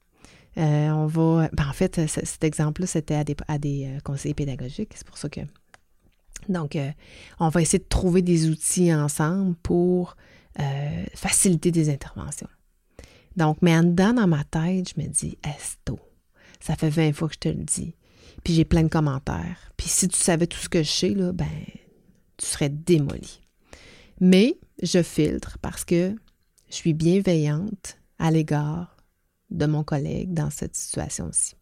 Euh, 0.58 0.90
on 0.90 1.08
va. 1.08 1.50
Ben, 1.54 1.68
en 1.68 1.74
fait, 1.74 2.08
cet 2.08 2.44
exemple-là, 2.44 2.88
c'était 2.88 3.16
à 3.16 3.24
des, 3.24 3.36
à 3.48 3.56
euh, 3.56 4.00
conseillers 4.04 4.34
pédagogiques. 4.34 4.92
C'est 4.96 5.08
pour 5.08 5.18
ça 5.18 5.30
que. 5.30 5.42
Donc, 6.50 6.78
on 7.40 7.48
va 7.48 7.62
essayer 7.62 7.80
de 7.80 7.88
trouver 7.88 8.22
des 8.22 8.50
outils 8.50 8.94
ensemble 8.94 9.56
pour 9.64 10.18
faciliter 11.16 11.72
des 11.72 11.90
interventions. 11.90 12.50
Donc, 13.38 13.58
mais 13.62 13.76
en 13.76 13.84
dedans, 13.84 14.14
dans 14.14 14.28
ma 14.28 14.44
tête, 14.44 14.94
je 14.94 15.02
me 15.02 15.08
dis 15.08 15.38
Esto, 15.44 15.98
ça 16.60 16.76
fait 16.76 16.90
20 16.90 17.14
fois 17.14 17.30
que 17.30 17.36
je 17.36 17.40
te 17.40 17.50
le 17.50 17.64
dis. 17.64 17.96
Puis 18.44 18.54
j'ai 18.54 18.66
plein 18.66 18.84
de 18.84 18.90
commentaires. 18.90 19.72
Puis 19.78 19.88
si 19.88 20.08
tu 20.08 20.18
savais 20.18 20.48
tout 20.48 20.60
ce 20.60 20.70
que 20.70 20.84
je 20.84 20.92
sais, 20.92 21.10
là, 21.10 21.32
ben, 21.32 21.48
tu 22.38 22.46
serais 22.46 22.70
démoli. 22.70 23.42
Mais 24.20 24.58
je 24.82 25.02
filtre 25.02 25.58
parce 25.62 25.86
que 25.86 26.16
je 26.70 26.76
suis 26.76 26.94
bienveillante 26.94 27.98
à 28.20 28.32
l'égard 28.32 28.93
de 29.54 29.66
mon 29.66 29.84
collègue 29.84 30.34
dans 30.34 30.50
cette 30.50 30.76
situation-ci. 30.76 31.56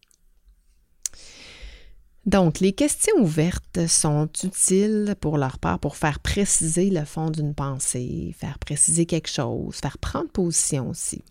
Donc, 2.24 2.60
les 2.60 2.72
questions 2.72 3.16
ouvertes 3.18 3.86
sont 3.88 4.28
utiles 4.44 5.16
pour 5.20 5.38
leur 5.38 5.58
part 5.58 5.80
pour 5.80 5.96
faire 5.96 6.20
préciser 6.20 6.88
le 6.88 7.04
fond 7.04 7.30
d'une 7.30 7.54
pensée, 7.54 8.34
faire 8.38 8.58
préciser 8.60 9.06
quelque 9.06 9.28
chose, 9.28 9.76
faire 9.76 9.98
prendre 9.98 10.30
position 10.30 10.90
aussi. 10.90 11.24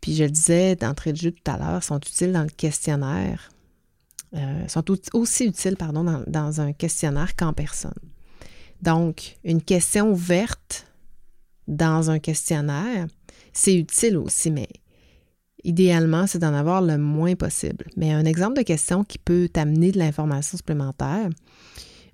Puis 0.00 0.14
je 0.14 0.24
le 0.24 0.30
disais 0.30 0.76
d'entrée 0.76 1.12
de 1.12 1.18
jeu 1.18 1.32
tout 1.32 1.50
à 1.50 1.58
l'heure, 1.58 1.82
sont 1.82 1.98
utiles 1.98 2.32
dans 2.32 2.42
le 2.42 2.50
questionnaire, 2.50 3.50
euh, 4.34 4.68
sont 4.68 4.84
aussi 5.12 5.46
utiles 5.46 5.76
pardon, 5.76 6.04
dans, 6.04 6.22
dans 6.26 6.60
un 6.60 6.72
questionnaire 6.72 7.34
qu'en 7.34 7.52
personne. 7.52 7.92
Donc, 8.80 9.38
une 9.44 9.60
question 9.60 10.10
ouverte 10.10 10.86
dans 11.66 12.10
un 12.10 12.20
questionnaire, 12.20 13.08
c'est 13.52 13.74
utile 13.74 14.16
aussi, 14.16 14.50
mais 14.52 14.68
idéalement, 15.64 16.26
c'est 16.26 16.38
d'en 16.38 16.54
avoir 16.54 16.82
le 16.82 16.98
moins 16.98 17.34
possible. 17.34 17.86
Mais 17.96 18.12
un 18.12 18.24
exemple 18.24 18.56
de 18.56 18.62
question 18.62 19.04
qui 19.04 19.18
peut 19.18 19.48
t'amener 19.52 19.92
de 19.92 19.98
l'information 19.98 20.56
supplémentaire, 20.56 21.28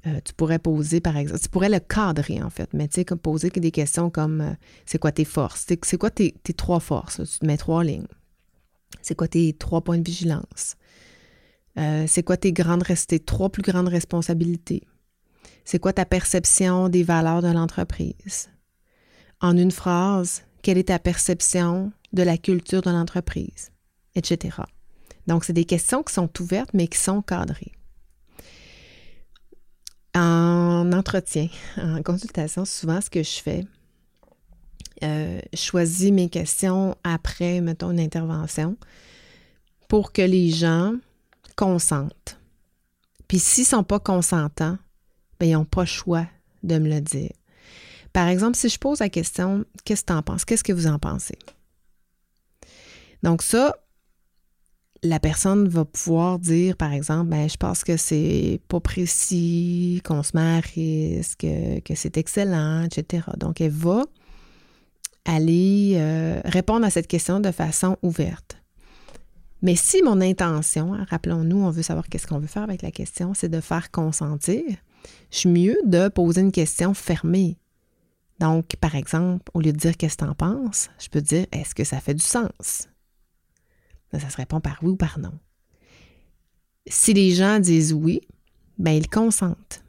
euh, 0.06 0.20
tu 0.24 0.34
pourrais 0.34 0.58
poser, 0.58 1.00
par 1.00 1.16
exemple, 1.16 1.40
tu 1.40 1.48
pourrais 1.48 1.68
le 1.68 1.80
cadrer 1.80 2.40
en 2.42 2.50
fait, 2.50 2.72
mais 2.72 2.86
tu 2.86 3.00
sais, 3.00 3.04
poser 3.04 3.50
des 3.50 3.70
questions 3.72 4.08
comme 4.08 4.40
euh, 4.40 4.52
c'est 4.84 4.98
quoi 4.98 5.10
tes 5.10 5.24
forces, 5.24 5.66
c'est 5.82 5.98
quoi 5.98 6.10
tes, 6.10 6.34
trois 6.56 6.78
forces, 6.78 7.16
tu 7.16 7.38
te 7.40 7.46
mets 7.46 7.56
trois 7.56 7.82
lignes, 7.82 8.06
c'est 9.02 9.16
quoi 9.16 9.26
tes 9.26 9.52
trois 9.52 9.80
points 9.80 9.98
de 9.98 10.04
vigilance, 10.04 10.76
euh, 11.78 12.04
c'est 12.06 12.22
quoi 12.22 12.36
tes 12.36 12.52
trois 13.24 13.50
plus 13.50 13.62
grandes 13.62 13.88
responsabilités, 13.88 14.84
c'est 15.64 15.80
quoi 15.80 15.92
ta 15.92 16.04
perception 16.04 16.88
des 16.88 17.02
valeurs 17.02 17.42
de 17.42 17.50
l'entreprise? 17.50 18.48
En 19.40 19.56
une 19.56 19.72
phrase, 19.72 20.42
quelle 20.62 20.78
est 20.78 20.88
ta 20.88 21.00
perception 21.00 21.90
de 22.16 22.22
la 22.22 22.36
culture 22.36 22.82
de 22.82 22.90
l'entreprise? 22.90 23.70
Etc. 24.16 24.56
Donc, 25.26 25.44
c'est 25.44 25.52
des 25.52 25.64
questions 25.64 26.02
qui 26.02 26.12
sont 26.12 26.30
ouvertes, 26.40 26.70
mais 26.74 26.88
qui 26.88 26.98
sont 26.98 27.22
cadrées. 27.22 27.72
En 30.14 30.90
entretien, 30.92 31.48
en 31.76 32.02
consultation, 32.02 32.64
souvent, 32.64 33.00
ce 33.00 33.10
que 33.10 33.22
je 33.22 33.40
fais, 33.42 33.64
euh, 35.04 35.40
je 35.52 35.58
choisis 35.58 36.10
mes 36.10 36.30
questions 36.30 36.96
après, 37.04 37.60
mettons, 37.60 37.90
une 37.90 38.00
intervention 38.00 38.76
pour 39.88 40.12
que 40.12 40.22
les 40.22 40.50
gens 40.50 40.94
consentent. 41.54 42.40
Puis 43.28 43.38
s'ils 43.38 43.64
ne 43.64 43.68
sont 43.68 43.84
pas 43.84 43.98
consentants, 43.98 44.78
ben, 45.38 45.46
ils 45.46 45.52
n'ont 45.52 45.64
pas 45.64 45.82
le 45.82 45.86
choix 45.86 46.26
de 46.62 46.78
me 46.78 46.88
le 46.88 47.00
dire. 47.00 47.32
Par 48.12 48.28
exemple, 48.28 48.56
si 48.56 48.68
je 48.68 48.78
pose 48.78 49.00
la 49.00 49.10
question, 49.10 49.64
qu'est-ce 49.84 50.02
que 50.02 50.06
tu 50.06 50.12
en 50.14 50.22
penses? 50.22 50.44
Qu'est-ce 50.44 50.64
que 50.64 50.72
vous 50.72 50.86
en 50.86 50.98
pensez? 50.98 51.38
Donc 53.26 53.42
ça, 53.42 53.76
la 55.02 55.18
personne 55.18 55.66
va 55.66 55.84
pouvoir 55.84 56.38
dire, 56.38 56.76
par 56.76 56.92
exemple, 56.92 57.28
ben, 57.28 57.48
je 57.48 57.56
pense 57.56 57.82
que 57.82 57.96
c'est 57.96 58.60
pas 58.68 58.78
précis, 58.78 60.00
qu'on 60.04 60.22
se 60.22 60.36
met 60.36 60.58
à 60.58 60.60
risque, 60.60 61.40
que 61.40 61.94
c'est 61.96 62.18
excellent, 62.18 62.84
etc. 62.84 63.24
Donc, 63.36 63.60
elle 63.60 63.72
va 63.72 64.04
aller 65.24 65.94
euh, 65.96 66.40
répondre 66.44 66.86
à 66.86 66.90
cette 66.90 67.08
question 67.08 67.40
de 67.40 67.50
façon 67.50 67.96
ouverte. 68.00 68.62
Mais 69.60 69.74
si 69.74 70.04
mon 70.04 70.20
intention, 70.20 70.94
hein, 70.94 71.04
rappelons-nous, 71.10 71.64
on 71.64 71.70
veut 71.70 71.82
savoir 71.82 72.08
qu'est-ce 72.08 72.28
qu'on 72.28 72.38
veut 72.38 72.46
faire 72.46 72.62
avec 72.62 72.82
la 72.82 72.92
question, 72.92 73.34
c'est 73.34 73.48
de 73.48 73.60
faire 73.60 73.90
consentir, 73.90 74.62
je 75.32 75.36
suis 75.36 75.48
mieux 75.48 75.78
de 75.84 76.06
poser 76.06 76.42
une 76.42 76.52
question 76.52 76.94
fermée. 76.94 77.58
Donc, 78.38 78.76
par 78.80 78.94
exemple, 78.94 79.50
au 79.52 79.60
lieu 79.60 79.72
de 79.72 79.78
dire 79.78 79.96
qu'est-ce 79.96 80.16
que 80.16 80.24
tu 80.24 80.30
en 80.30 80.34
penses, 80.36 80.90
je 81.00 81.08
peux 81.08 81.22
dire 81.22 81.46
est-ce 81.50 81.74
que 81.74 81.82
ça 81.82 81.98
fait 81.98 82.14
du 82.14 82.22
sens? 82.22 82.86
Ça 84.12 84.30
se 84.30 84.36
répond 84.36 84.60
par 84.60 84.78
oui 84.82 84.90
ou 84.90 84.96
par 84.96 85.18
non. 85.18 85.32
Si 86.86 87.12
les 87.12 87.32
gens 87.32 87.58
disent 87.58 87.92
oui, 87.92 88.20
ben 88.78 88.92
ils 88.92 89.08
consentent. 89.08 89.82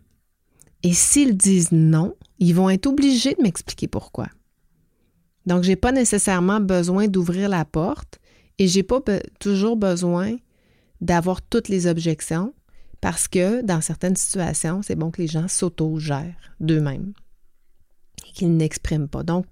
Et 0.83 0.93
s'ils 0.93 1.35
disent 1.35 1.71
non, 1.71 2.15
ils 2.39 2.53
vont 2.53 2.69
être 2.69 2.87
obligés 2.87 3.33
de 3.33 3.41
m'expliquer 3.41 3.87
pourquoi. 3.87 4.27
Donc, 5.45 5.63
je 5.63 5.69
n'ai 5.69 5.75
pas 5.75 5.91
nécessairement 5.91 6.59
besoin 6.59 7.07
d'ouvrir 7.07 7.49
la 7.49 7.65
porte 7.65 8.19
et 8.59 8.67
je 8.67 8.77
n'ai 8.77 8.83
pas 8.83 8.99
toujours 9.39 9.77
besoin 9.77 10.35
d'avoir 11.01 11.41
toutes 11.41 11.69
les 11.69 11.87
objections 11.87 12.53
parce 13.01 13.27
que 13.27 13.61
dans 13.61 13.81
certaines 13.81 14.15
situations, 14.15 14.81
c'est 14.81 14.95
bon 14.95 15.11
que 15.11 15.21
les 15.21 15.27
gens 15.27 15.47
s'auto-gèrent 15.47 16.35
d'eux-mêmes 16.59 17.13
et 18.27 18.31
qu'ils 18.31 18.55
n'expriment 18.57 19.07
pas. 19.07 19.23
Donc, 19.23 19.45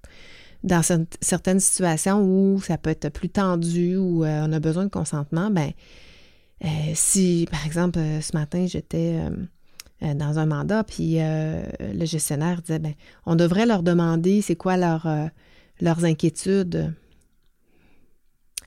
dans 0.65 0.81
certaines 1.21 1.59
situations 1.59 2.21
où 2.21 2.59
ça 2.59 2.77
peut 2.77 2.89
être 2.89 3.09
plus 3.09 3.29
tendu, 3.29 3.97
où 3.97 4.25
euh, 4.25 4.45
on 4.47 4.51
a 4.51 4.59
besoin 4.59 4.85
de 4.85 4.89
consentement, 4.89 5.51
ben 5.51 5.71
euh, 6.63 6.67
si, 6.95 7.47
par 7.51 7.65
exemple, 7.65 7.99
euh, 7.99 8.19
ce 8.19 8.35
matin, 8.35 8.65
j'étais 8.67 9.19
dans 10.01 10.39
un 10.39 10.45
mandat, 10.45 10.83
puis 10.83 11.17
le 11.19 12.05
gestionnaire 12.05 12.61
disait, 12.61 12.79
ben, 12.79 12.93
on 13.25 13.35
devrait 13.35 13.65
leur 13.65 13.81
demander 13.81 14.41
c'est 14.41 14.55
quoi 14.55 14.75
leur, 14.75 15.07
leurs 15.79 16.03
inquiétudes. 16.03 16.93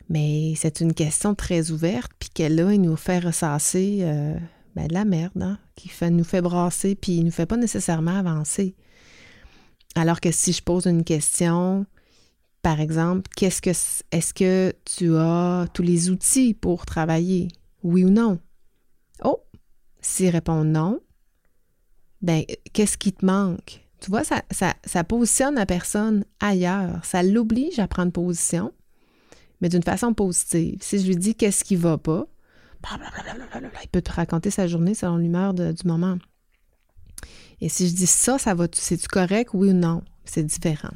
Mais 0.08 0.54
c'est 0.56 0.80
une 0.80 0.94
question 0.94 1.34
très 1.34 1.70
ouverte, 1.70 2.10
puis 2.18 2.30
qu'elle, 2.30 2.56
là, 2.56 2.72
il 2.72 2.80
nous 2.80 2.96
fait 2.96 3.18
ressasser 3.18 4.04
ben, 4.74 4.86
de 4.88 4.94
la 4.94 5.04
merde, 5.04 5.42
hein, 5.42 5.58
qui 5.76 5.88
fait, 5.88 6.10
nous 6.10 6.24
fait 6.24 6.40
brasser, 6.40 6.94
puis 6.94 7.18
il 7.18 7.24
nous 7.24 7.30
fait 7.30 7.46
pas 7.46 7.58
nécessairement 7.58 8.16
avancer. 8.16 8.74
Alors 9.98 10.20
que 10.20 10.30
si 10.30 10.52
je 10.52 10.62
pose 10.62 10.86
une 10.86 11.02
question, 11.02 11.84
par 12.62 12.80
exemple, 12.80 13.28
qu'est-ce 13.36 13.60
que 13.60 13.70
est-ce 13.70 14.32
que 14.32 14.72
tu 14.84 15.16
as 15.16 15.66
tous 15.74 15.82
les 15.82 16.10
outils 16.10 16.54
pour 16.54 16.86
travailler? 16.86 17.48
Oui 17.82 18.04
ou 18.04 18.10
non? 18.10 18.38
Oh, 19.24 19.42
s'il 20.00 20.30
répond 20.30 20.62
non, 20.62 21.00
ben 22.22 22.44
qu'est-ce 22.72 22.96
qui 22.96 23.12
te 23.12 23.26
manque? 23.26 23.84
Tu 24.00 24.10
vois, 24.10 24.22
ça, 24.22 24.44
ça, 24.52 25.02
positionne 25.02 25.56
la 25.56 25.66
personne 25.66 26.24
ailleurs. 26.38 27.04
Ça 27.04 27.24
l'oblige 27.24 27.80
à 27.80 27.88
prendre 27.88 28.12
position, 28.12 28.72
mais 29.60 29.68
d'une 29.68 29.82
façon 29.82 30.14
positive. 30.14 30.78
Si 30.80 31.00
je 31.00 31.08
lui 31.08 31.16
dis 31.16 31.34
qu'est-ce 31.34 31.64
qui 31.64 31.74
va 31.74 31.98
pas, 31.98 32.28
il 33.82 33.88
peut 33.90 34.02
te 34.02 34.12
raconter 34.12 34.50
sa 34.50 34.68
journée 34.68 34.94
selon 34.94 35.16
l'humeur 35.16 35.54
du 35.54 35.86
moment. 35.86 36.18
Et 37.60 37.68
si 37.68 37.88
je 37.88 37.94
dis 37.94 38.06
ça, 38.06 38.38
ça 38.38 38.54
va, 38.54 38.66
c'est-tu 38.72 39.08
correct, 39.08 39.50
oui 39.52 39.70
ou 39.70 39.72
non? 39.72 40.02
C'est 40.24 40.44
différent. 40.44 40.94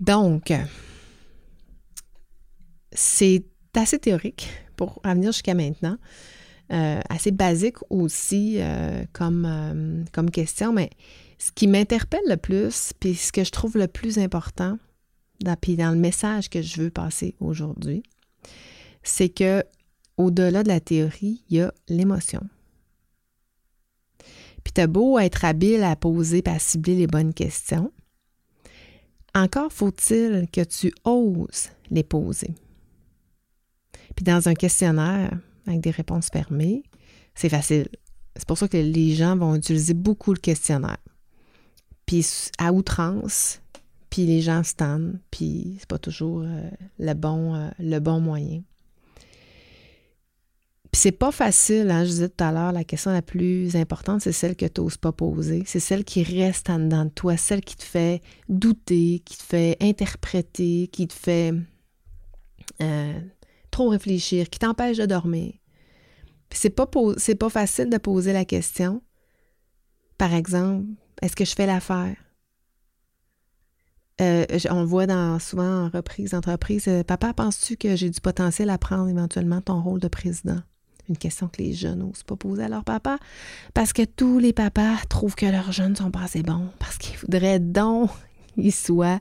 Donc, 0.00 0.52
c'est 2.92 3.44
assez 3.74 3.98
théorique 3.98 4.48
pour 4.76 5.00
venir 5.04 5.32
jusqu'à 5.32 5.54
maintenant. 5.54 5.98
Euh, 6.70 7.00
assez 7.08 7.30
basique 7.30 7.76
aussi 7.88 8.56
euh, 8.58 9.04
comme, 9.14 9.46
euh, 9.46 10.04
comme 10.12 10.30
question, 10.30 10.70
mais 10.70 10.90
ce 11.38 11.50
qui 11.50 11.66
m'interpelle 11.66 12.20
le 12.28 12.36
plus, 12.36 12.92
puis 13.00 13.14
ce 13.14 13.32
que 13.32 13.42
je 13.42 13.50
trouve 13.50 13.78
le 13.78 13.88
plus 13.88 14.18
important, 14.18 14.78
puis 15.62 15.76
dans 15.76 15.90
le 15.90 15.96
message 15.96 16.50
que 16.50 16.60
je 16.60 16.82
veux 16.82 16.90
passer 16.90 17.34
aujourd'hui, 17.40 18.02
c'est 19.02 19.30
que 19.30 19.64
au-delà 20.18 20.62
de 20.62 20.68
la 20.68 20.80
théorie, 20.80 21.42
il 21.48 21.56
y 21.56 21.60
a 21.62 21.72
l'émotion. 21.88 22.42
Puis 24.68 24.74
t'as 24.74 24.86
beau 24.86 25.18
être 25.18 25.46
habile 25.46 25.82
à 25.82 25.96
poser 25.96 26.42
et 26.44 26.48
à 26.50 26.58
cibler 26.58 26.94
les 26.94 27.06
bonnes 27.06 27.32
questions, 27.32 27.90
encore 29.34 29.72
faut-il 29.72 30.46
que 30.52 30.60
tu 30.62 30.92
oses 31.06 31.70
les 31.90 32.02
poser. 32.02 32.54
Puis 34.14 34.24
dans 34.26 34.46
un 34.46 34.52
questionnaire 34.52 35.32
avec 35.66 35.80
des 35.80 35.90
réponses 35.90 36.28
fermées, 36.30 36.82
c'est 37.34 37.48
facile. 37.48 37.88
C'est 38.36 38.46
pour 38.46 38.58
ça 38.58 38.68
que 38.68 38.76
les 38.76 39.14
gens 39.14 39.38
vont 39.38 39.54
utiliser 39.54 39.94
beaucoup 39.94 40.34
le 40.34 40.38
questionnaire. 40.38 40.98
Puis 42.04 42.26
à 42.58 42.74
outrance, 42.74 43.62
puis 44.10 44.26
les 44.26 44.42
gens 44.42 44.62
se 44.64 44.74
tannent, 44.74 45.18
puis 45.30 45.76
c'est 45.78 45.88
pas 45.88 45.98
toujours 45.98 46.42
euh, 46.42 46.68
le, 46.98 47.14
bon, 47.14 47.54
euh, 47.54 47.70
le 47.78 48.00
bon 48.00 48.20
moyen. 48.20 48.60
Puis 50.90 51.02
c'est 51.02 51.12
pas 51.12 51.30
facile, 51.30 51.90
hein, 51.90 52.04
je 52.04 52.10
disais 52.10 52.28
tout 52.30 52.42
à 52.42 52.50
l'heure, 52.50 52.72
la 52.72 52.82
question 52.82 53.12
la 53.12 53.20
plus 53.20 53.76
importante, 53.76 54.22
c'est 54.22 54.32
celle 54.32 54.56
que 54.56 54.64
tu 54.64 54.80
n'oses 54.80 54.96
pas 54.96 55.12
poser. 55.12 55.62
C'est 55.66 55.80
celle 55.80 56.04
qui 56.04 56.22
reste 56.22 56.70
en 56.70 56.78
dedans 56.78 57.04
de 57.04 57.10
toi, 57.10 57.36
celle 57.36 57.60
qui 57.60 57.76
te 57.76 57.84
fait 57.84 58.22
douter, 58.48 59.22
qui 59.24 59.36
te 59.36 59.42
fait 59.42 59.76
interpréter, 59.80 60.88
qui 60.90 61.06
te 61.06 61.12
fait 61.12 61.52
euh, 62.80 63.20
trop 63.70 63.90
réfléchir, 63.90 64.48
qui 64.48 64.58
t'empêche 64.58 64.96
de 64.96 65.04
dormir. 65.04 65.52
Puis 66.48 66.58
c'est 66.58 66.70
pas, 66.70 66.86
pas 66.86 67.50
facile 67.50 67.90
de 67.90 67.98
poser 67.98 68.32
la 68.32 68.46
question. 68.46 69.02
Par 70.16 70.32
exemple, 70.32 70.86
est-ce 71.20 71.36
que 71.36 71.44
je 71.44 71.54
fais 71.54 71.66
l'affaire? 71.66 72.16
Euh, 74.20 74.44
on 74.70 74.80
le 74.80 74.86
voit 74.86 75.06
dans, 75.06 75.38
souvent 75.38 75.84
en 75.84 75.88
reprise 75.88 76.30
d'entreprise. 76.30 76.88
Euh, 76.88 77.04
Papa, 77.04 77.32
penses-tu 77.34 77.76
que 77.76 77.94
j'ai 77.94 78.10
du 78.10 78.20
potentiel 78.20 78.70
à 78.70 78.78
prendre 78.78 79.08
éventuellement 79.08 79.60
ton 79.60 79.80
rôle 79.80 80.00
de 80.00 80.08
président? 80.08 80.60
Une 81.08 81.16
question 81.16 81.48
que 81.48 81.62
les 81.62 81.72
jeunes 81.72 82.00
n'osent 82.00 82.22
pas 82.22 82.36
poser 82.36 82.64
à 82.64 82.68
leur 82.68 82.84
papa, 82.84 83.18
parce 83.74 83.92
que 83.92 84.02
tous 84.04 84.38
les 84.38 84.52
papas 84.52 84.96
trouvent 85.08 85.34
que 85.34 85.46
leurs 85.46 85.72
jeunes 85.72 85.96
sont 85.96 86.10
pas 86.10 86.22
assez 86.22 86.42
bons, 86.42 86.68
parce 86.78 86.98
qu'ils 86.98 87.18
voudraient 87.18 87.60
donc 87.60 88.10
qu'ils 88.54 88.74
soient 88.74 89.20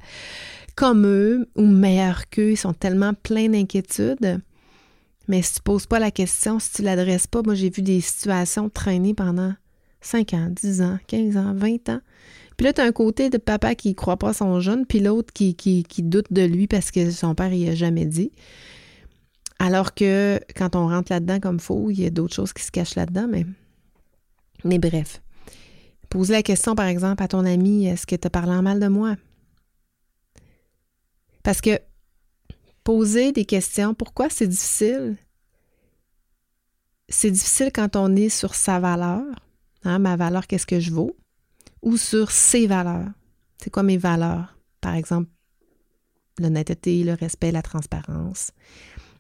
comme 0.76 1.06
eux 1.06 1.50
ou 1.56 1.66
meilleurs 1.66 2.30
qu'eux. 2.30 2.52
Ils 2.52 2.58
sont 2.58 2.74
tellement 2.74 3.14
pleins 3.14 3.50
d'inquiétudes. 3.50 4.42
Mais 5.28 5.42
si 5.42 5.56
tu 5.56 5.60
ne 5.60 5.64
poses 5.64 5.88
pas 5.88 6.00
la 6.00 6.12
question, 6.12 6.60
si 6.60 6.72
tu 6.72 6.82
ne 6.84 6.88
l'adresses 6.88 7.28
pas, 7.28 7.42
moi 7.42 7.56
j'ai 7.56 7.70
vu 7.70 7.82
des 7.82 8.00
situations 8.00 8.70
traîner 8.70 9.14
pendant 9.14 9.54
5 10.02 10.34
ans, 10.34 10.50
10 10.50 10.82
ans, 10.82 11.00
15 11.08 11.38
ans, 11.38 11.54
20 11.54 11.90
ans. 11.90 12.00
Puis 12.56 12.66
là, 12.66 12.74
tu 12.74 12.82
as 12.82 12.86
un 12.86 12.92
côté 12.92 13.30
de 13.30 13.38
papa 13.38 13.76
qui 13.76 13.90
ne 13.90 13.94
croit 13.94 14.18
pas 14.18 14.34
son 14.34 14.60
jeune, 14.60 14.86
puis 14.86 15.00
l'autre 15.00 15.32
qui, 15.34 15.54
qui, 15.56 15.84
doute 16.00 16.32
de 16.32 16.42
lui 16.42 16.68
parce 16.68 16.92
que 16.92 17.12
son 17.12 17.36
père 17.36 17.54
il 17.54 17.70
a 17.70 17.76
jamais 17.76 18.06
dit. 18.06 18.32
Alors 19.60 19.94
que 19.94 20.40
quand 20.56 20.76
on 20.76 20.88
rentre 20.88 21.12
là-dedans 21.12 21.40
comme 21.40 21.60
faux, 21.60 21.90
il 21.90 22.00
y 22.00 22.06
a 22.06 22.10
d'autres 22.10 22.36
choses 22.36 22.54
qui 22.54 22.64
se 22.64 22.72
cachent 22.72 22.96
là-dedans, 22.96 23.28
mais, 23.28 23.46
mais 24.64 24.78
bref. 24.78 25.22
Poser 26.10 26.34
la 26.34 26.44
question, 26.44 26.76
par 26.76 26.86
exemple, 26.86 27.24
à 27.24 27.28
ton 27.28 27.44
ami, 27.46 27.88
est-ce 27.88 28.06
que 28.06 28.16
tu 28.16 28.30
parlé 28.30 28.52
en 28.52 28.62
mal 28.62 28.80
de 28.80 28.88
moi? 28.88 29.16
Parce 31.44 31.62
que 31.62 31.80
poser 32.84 33.32
des 33.32 33.46
questions, 33.46 33.94
pourquoi 33.94 34.30
c'est 34.30 34.48
difficile? 34.48 35.18
C'est 37.10 37.32
difficile 37.32 37.72
quand 37.74 37.96
on 37.96 38.16
est 38.16 38.30
sur 38.30 38.54
sa 38.54 38.80
valeur, 38.80 39.24
hein, 39.84 40.00
ma 40.00 40.16
valeur, 40.16 40.46
qu'est-ce 40.46 40.66
que 40.66 40.80
je 40.80 40.92
vaux, 40.92 41.16
ou 41.82 41.98
sur 41.98 42.32
ses 42.32 42.68
valeurs. 42.68 43.10
C'est 43.58 43.70
quoi 43.70 43.84
mes 43.84 43.98
valeurs? 43.98 44.58
Par 44.82 44.94
exemple, 44.94 45.30
l'honnêteté, 46.40 47.04
le 47.04 47.14
respect, 47.14 47.52
la 47.52 47.62
transparence. 47.62 48.52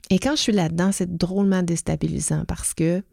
Et 0.10 0.20
quand 0.20 0.36
je 0.36 0.42
suis 0.42 0.52
là-dedans, 0.54 0.92
c'est 0.92 1.18
drôlement 1.18 1.64
déstabilisant 1.64 2.46
parce 2.46 2.74
que 2.74 3.04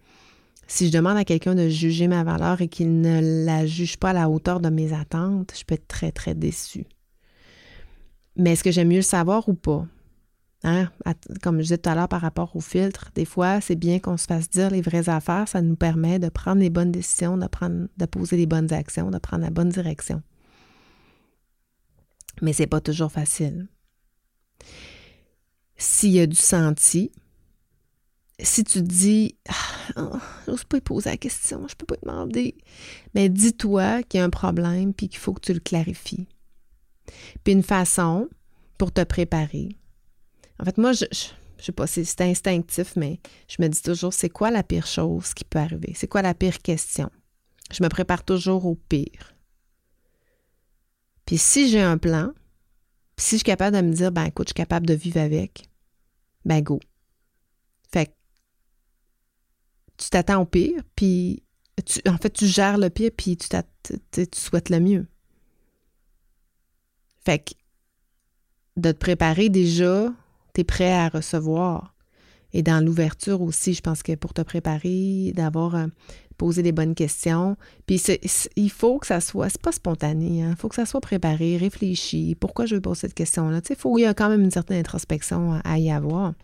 si 0.67 0.87
je 0.87 0.93
demande 0.93 1.17
à 1.17 1.25
quelqu'un 1.25 1.55
de 1.55 1.69
juger 1.69 2.09
ma 2.09 2.25
valeur 2.25 2.61
et 2.61 2.69
qu'il 2.69 3.01
ne 3.01 3.45
la 3.45 3.67
juge 3.67 3.97
pas 3.97 4.11
à 4.11 4.13
la 4.15 4.31
hauteur 4.31 4.61
de 4.61 4.71
mes 4.71 4.93
attentes, 4.93 5.53
je 5.57 5.65
peux 5.65 5.75
être 5.75 5.89
très, 5.89 6.13
très 6.13 6.35
déçue. 6.35 6.87
Mais 8.37 8.53
est-ce 8.53 8.65
que 8.65 8.71
j'aime 8.71 8.89
mieux 8.89 8.97
le 8.97 9.03
savoir 9.03 9.49
ou 9.49 9.55
pas? 9.55 9.87
Hein? 10.65 10.89
Comme 11.43 11.59
je 11.59 11.63
disais 11.63 11.79
tout 11.79 11.91
à 11.91 11.95
l'heure 11.95 12.09
par 12.09 12.23
rapport 12.23 12.57
au 12.57 12.61
filtre, 12.61 13.11
des 13.15 13.27
fois, 13.27 13.61
c'est 13.61 13.77
bien 13.77 13.99
qu'on 13.99 14.17
se 14.17 14.27
fasse 14.27 14.49
dire 14.49 14.71
les 14.71 14.81
vraies 14.81 15.09
affaires. 15.09 15.47
Ça 15.47 15.61
nous 15.61 15.77
permet 15.77 16.19
de 16.19 16.31
prendre 16.31 16.61
les 16.61 16.71
bonnes 16.71 16.91
décisions, 16.91 17.37
de, 17.37 18.07
poser 18.07 18.37
les 18.37 18.47
bonnes 18.47 18.73
actions, 18.73 19.11
de 19.11 19.19
prendre 19.19 19.45
la 19.45 19.51
bonne 19.51 19.69
direction. 19.69 20.23
Mais 22.41 22.53
c'est 22.53 22.67
pas 22.67 22.81
toujours 22.81 23.13
facile 23.13 23.69
s'il 25.77 26.11
y 26.11 26.21
a 26.21 26.27
du 26.27 26.37
senti, 26.37 27.11
si 28.41 28.65
tu 28.65 28.81
te 28.81 28.85
dis 28.85 29.37
ah, 29.97 30.21
j'ose 30.47 30.65
pas 30.65 30.81
poser 30.81 31.11
la 31.11 31.17
question, 31.17 31.67
je 31.69 31.75
peux 31.75 31.87
pas 31.87 31.97
demander, 32.03 32.57
mais 33.15 33.29
dis-toi 33.29 34.03
qu'il 34.03 34.19
y 34.19 34.21
a 34.23 34.25
un 34.25 34.31
problème 34.31 34.93
puis 34.93 35.09
qu'il 35.09 35.19
faut 35.19 35.33
que 35.33 35.41
tu 35.41 35.53
le 35.53 35.61
clarifies. 35.61 36.27
Puis 37.43 37.53
une 37.53 37.63
façon 37.63 38.29
pour 38.79 38.93
te 38.93 39.03
préparer. 39.03 39.69
En 40.59 40.65
fait, 40.65 40.79
moi, 40.79 40.93
je, 40.93 41.05
je, 41.13 41.65
sais 41.65 41.73
pas, 41.73 41.87
c'est 41.87 42.21
instinctif, 42.21 42.97
mais 42.97 43.21
je 43.49 43.57
me 43.61 43.69
dis 43.69 43.83
toujours 43.83 44.13
c'est 44.13 44.31
quoi 44.31 44.51
la 44.51 44.63
pire 44.63 44.87
chose 44.87 45.35
qui 45.35 45.45
peut 45.45 45.59
arriver? 45.59 45.93
C'est 45.95 46.09
quoi 46.09 46.23
la 46.23 46.35
pire 46.35 46.59
question? 46.59 47.11
Je 47.73 47.83
me 47.83 47.89
prépare 47.89 48.25
toujours 48.25 48.67
au 48.67 48.75
pire. 48.75 49.35
Puis 51.27 51.39
si 51.39 51.69
j'ai 51.69 51.81
un 51.81 51.99
plan, 51.99 52.33
si 53.17 53.37
je 53.37 53.39
suis 53.39 53.45
capable 53.45 53.77
de 53.77 53.83
me 53.83 53.93
dire, 53.93 54.13
ben 54.13 54.25
écoute, 54.25 54.49
je 54.49 54.51
suis 54.51 54.55
capable 54.55 54.87
de 54.87 54.95
vivre 54.95 55.21
avec, 55.21 55.69
ben 56.45 56.63
go. 56.63 56.81
Fait 57.93 58.07
que 58.07 58.13
tu 59.97 60.11
t'attends 60.11 60.43
au 60.43 60.47
pire, 60.47 60.83
puis 60.97 61.43
tu, 61.85 62.01
en 62.09 62.17
fait, 62.19 62.31
tu 62.31 62.47
gères 62.47 62.79
le 62.79 62.91
pire, 62.91 63.11
puis 63.17 63.37
tu, 63.37 63.49
tu 64.13 64.41
souhaites 64.41 64.71
le 64.71 64.81
mieux. 64.81 65.07
Fait 67.25 67.39
que 67.39 67.55
de 68.77 68.93
te 68.93 68.99
préparer 68.99 69.49
déjà, 69.49 70.13
tu 70.55 70.61
es 70.61 70.65
prêt 70.65 70.93
à 70.93 71.09
recevoir. 71.09 71.95
Et 72.53 72.63
dans 72.63 72.85
l'ouverture 72.85 73.41
aussi, 73.43 73.75
je 73.75 73.81
pense 73.81 74.03
que 74.03 74.15
pour 74.15 74.33
te 74.33 74.43
préparer, 74.43 75.33
d'avoir 75.35 75.75
posé 76.37 76.63
des 76.63 76.73
bonnes 76.73 76.95
questions. 76.95 77.57
Puis 77.87 78.03
il 78.57 78.71
faut 78.71 78.99
que 78.99 79.07
ça 79.07 79.21
soit, 79.21 79.49
c'est 79.49 79.61
pas 79.61 79.73
spontané, 79.73 80.27
il 80.27 80.43
hein, 80.43 80.55
faut 80.59 80.69
que 80.69 80.75
ça 80.75 80.87
soit 80.87 81.01
préparé, 81.01 81.57
réfléchi. 81.57 82.37
Pourquoi 82.39 82.67
je 82.67 82.77
veux 82.77 82.81
poser 82.81 83.03
cette 83.03 83.15
question-là? 83.15 83.61
Tu 83.61 83.75
sais, 83.75 83.81
il 83.85 84.01
y 84.01 84.07
a 84.07 84.15
quand 84.15 84.29
même 84.29 84.43
une 84.43 84.51
certaine 84.51 84.79
introspection 84.79 85.61
à 85.65 85.79
y 85.79 85.91
avoir. 85.91 86.35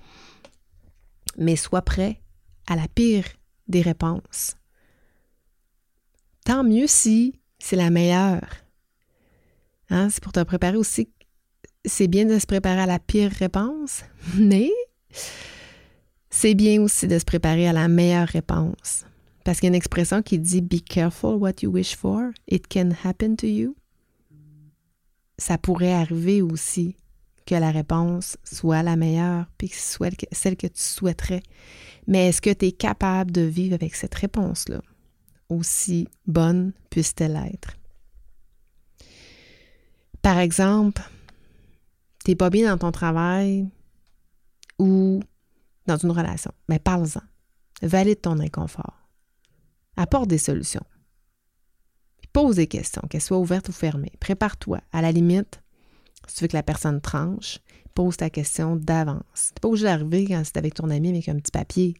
Mais 1.38 1.56
sois 1.56 1.82
prêt 1.82 2.20
à 2.66 2.76
la 2.76 2.88
pire 2.88 3.24
des 3.68 3.82
réponses. 3.82 4.56
Tant 6.44 6.64
mieux 6.64 6.86
si 6.86 7.40
c'est 7.58 7.76
la 7.76 7.90
meilleure. 7.90 8.48
Hein, 9.90 10.08
c'est 10.10 10.22
pour 10.22 10.32
te 10.32 10.42
préparer 10.42 10.76
aussi. 10.76 11.08
C'est 11.84 12.08
bien 12.08 12.26
de 12.26 12.38
se 12.38 12.46
préparer 12.46 12.82
à 12.82 12.86
la 12.86 12.98
pire 12.98 13.30
réponse, 13.30 14.02
mais 14.36 14.70
c'est 16.30 16.54
bien 16.54 16.80
aussi 16.80 17.08
de 17.08 17.18
se 17.18 17.24
préparer 17.24 17.68
à 17.68 17.72
la 17.72 17.88
meilleure 17.88 18.28
réponse. 18.28 19.04
Parce 19.44 19.58
qu'il 19.58 19.66
y 19.66 19.68
a 19.68 19.72
une 19.72 19.74
expression 19.74 20.22
qui 20.22 20.38
dit 20.38 20.60
Be 20.60 20.80
careful 20.82 21.34
what 21.34 21.62
you 21.62 21.70
wish 21.70 21.96
for, 21.96 22.30
it 22.48 22.68
can 22.68 22.90
happen 23.04 23.36
to 23.36 23.46
you. 23.46 23.76
Ça 25.38 25.56
pourrait 25.56 25.94
arriver 25.94 26.42
aussi 26.42 26.96
que 27.46 27.54
la 27.54 27.70
réponse 27.70 28.36
soit 28.44 28.82
la 28.82 28.96
meilleure, 28.96 29.46
puis 29.56 29.70
que 29.70 29.76
soit 29.76 30.14
celle 30.32 30.56
que 30.56 30.66
tu 30.66 30.80
souhaiterais. 30.80 31.42
Mais 32.06 32.28
est-ce 32.28 32.42
que 32.42 32.52
tu 32.52 32.66
es 32.66 32.72
capable 32.72 33.32
de 33.32 33.40
vivre 33.40 33.74
avec 33.74 33.94
cette 33.94 34.14
réponse-là, 34.14 34.82
aussi 35.48 36.06
bonne 36.26 36.72
puisse-t-elle 36.90 37.40
être? 37.52 37.76
Par 40.22 40.38
exemple, 40.38 41.02
tu 42.24 42.30
n'es 42.30 42.36
pas 42.36 42.50
bien 42.50 42.70
dans 42.70 42.78
ton 42.78 42.92
travail 42.92 43.68
ou 44.78 45.20
dans 45.86 45.96
une 45.96 46.10
relation. 46.10 46.52
Mais 46.68 46.78
parle-en. 46.78 47.22
Valide 47.82 48.20
ton 48.20 48.38
inconfort. 48.38 48.99
Apporte 50.00 50.28
des 50.28 50.38
solutions. 50.38 50.86
Pose 52.32 52.56
des 52.56 52.66
questions, 52.66 53.02
qu'elles 53.10 53.20
soient 53.20 53.36
ouvertes 53.36 53.68
ou 53.68 53.72
fermées. 53.72 54.14
Prépare-toi. 54.18 54.80
À 54.92 55.02
la 55.02 55.12
limite, 55.12 55.60
si 56.26 56.36
tu 56.36 56.44
veux 56.44 56.48
que 56.48 56.56
la 56.56 56.62
personne 56.62 57.02
tranche, 57.02 57.58
pose 57.94 58.16
ta 58.16 58.30
question 58.30 58.76
d'avance. 58.76 59.20
Tu 59.34 59.50
n'es 59.50 59.60
pas 59.60 59.68
obligé 59.68 59.84
d'arriver 59.84 60.24
quand 60.26 60.40
c'est 60.42 60.56
avec 60.56 60.72
ton 60.72 60.88
ami 60.88 61.10
avec 61.10 61.28
un 61.28 61.36
petit 61.36 61.50
papier. 61.50 61.94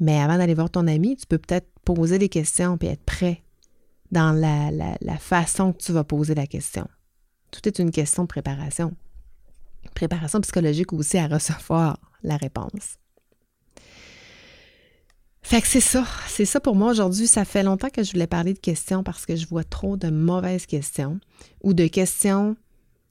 Mais 0.00 0.22
avant 0.22 0.38
d'aller 0.38 0.54
voir 0.54 0.70
ton 0.70 0.86
ami, 0.86 1.18
tu 1.18 1.26
peux 1.26 1.36
peut-être 1.36 1.68
poser 1.84 2.18
des 2.18 2.30
questions 2.30 2.78
et 2.80 2.86
être 2.86 3.04
prêt 3.04 3.42
dans 4.10 4.32
la, 4.32 4.70
la, 4.98 5.18
façon 5.18 5.74
que 5.74 5.82
tu 5.82 5.92
vas 5.92 6.04
poser 6.04 6.34
la 6.34 6.46
question. 6.46 6.88
Tout 7.50 7.68
est 7.68 7.78
une 7.78 7.90
question 7.90 8.22
de 8.22 8.28
préparation. 8.28 8.96
Préparation 9.94 10.40
psychologique 10.40 10.94
aussi 10.94 11.18
à 11.18 11.26
recevoir 11.26 11.98
la 12.22 12.38
réponse. 12.38 12.96
Fait 15.42 15.60
que 15.60 15.66
c'est 15.66 15.80
ça, 15.80 16.06
c'est 16.28 16.44
ça 16.44 16.60
pour 16.60 16.76
moi 16.76 16.90
aujourd'hui. 16.90 17.26
Ça 17.26 17.44
fait 17.44 17.62
longtemps 17.62 17.90
que 17.90 18.02
je 18.02 18.12
voulais 18.12 18.26
parler 18.26 18.54
de 18.54 18.58
questions 18.58 19.02
parce 19.02 19.26
que 19.26 19.36
je 19.36 19.46
vois 19.46 19.64
trop 19.64 19.96
de 19.96 20.08
mauvaises 20.08 20.66
questions 20.66 21.18
ou 21.62 21.74
de 21.74 21.86
questions 21.88 22.56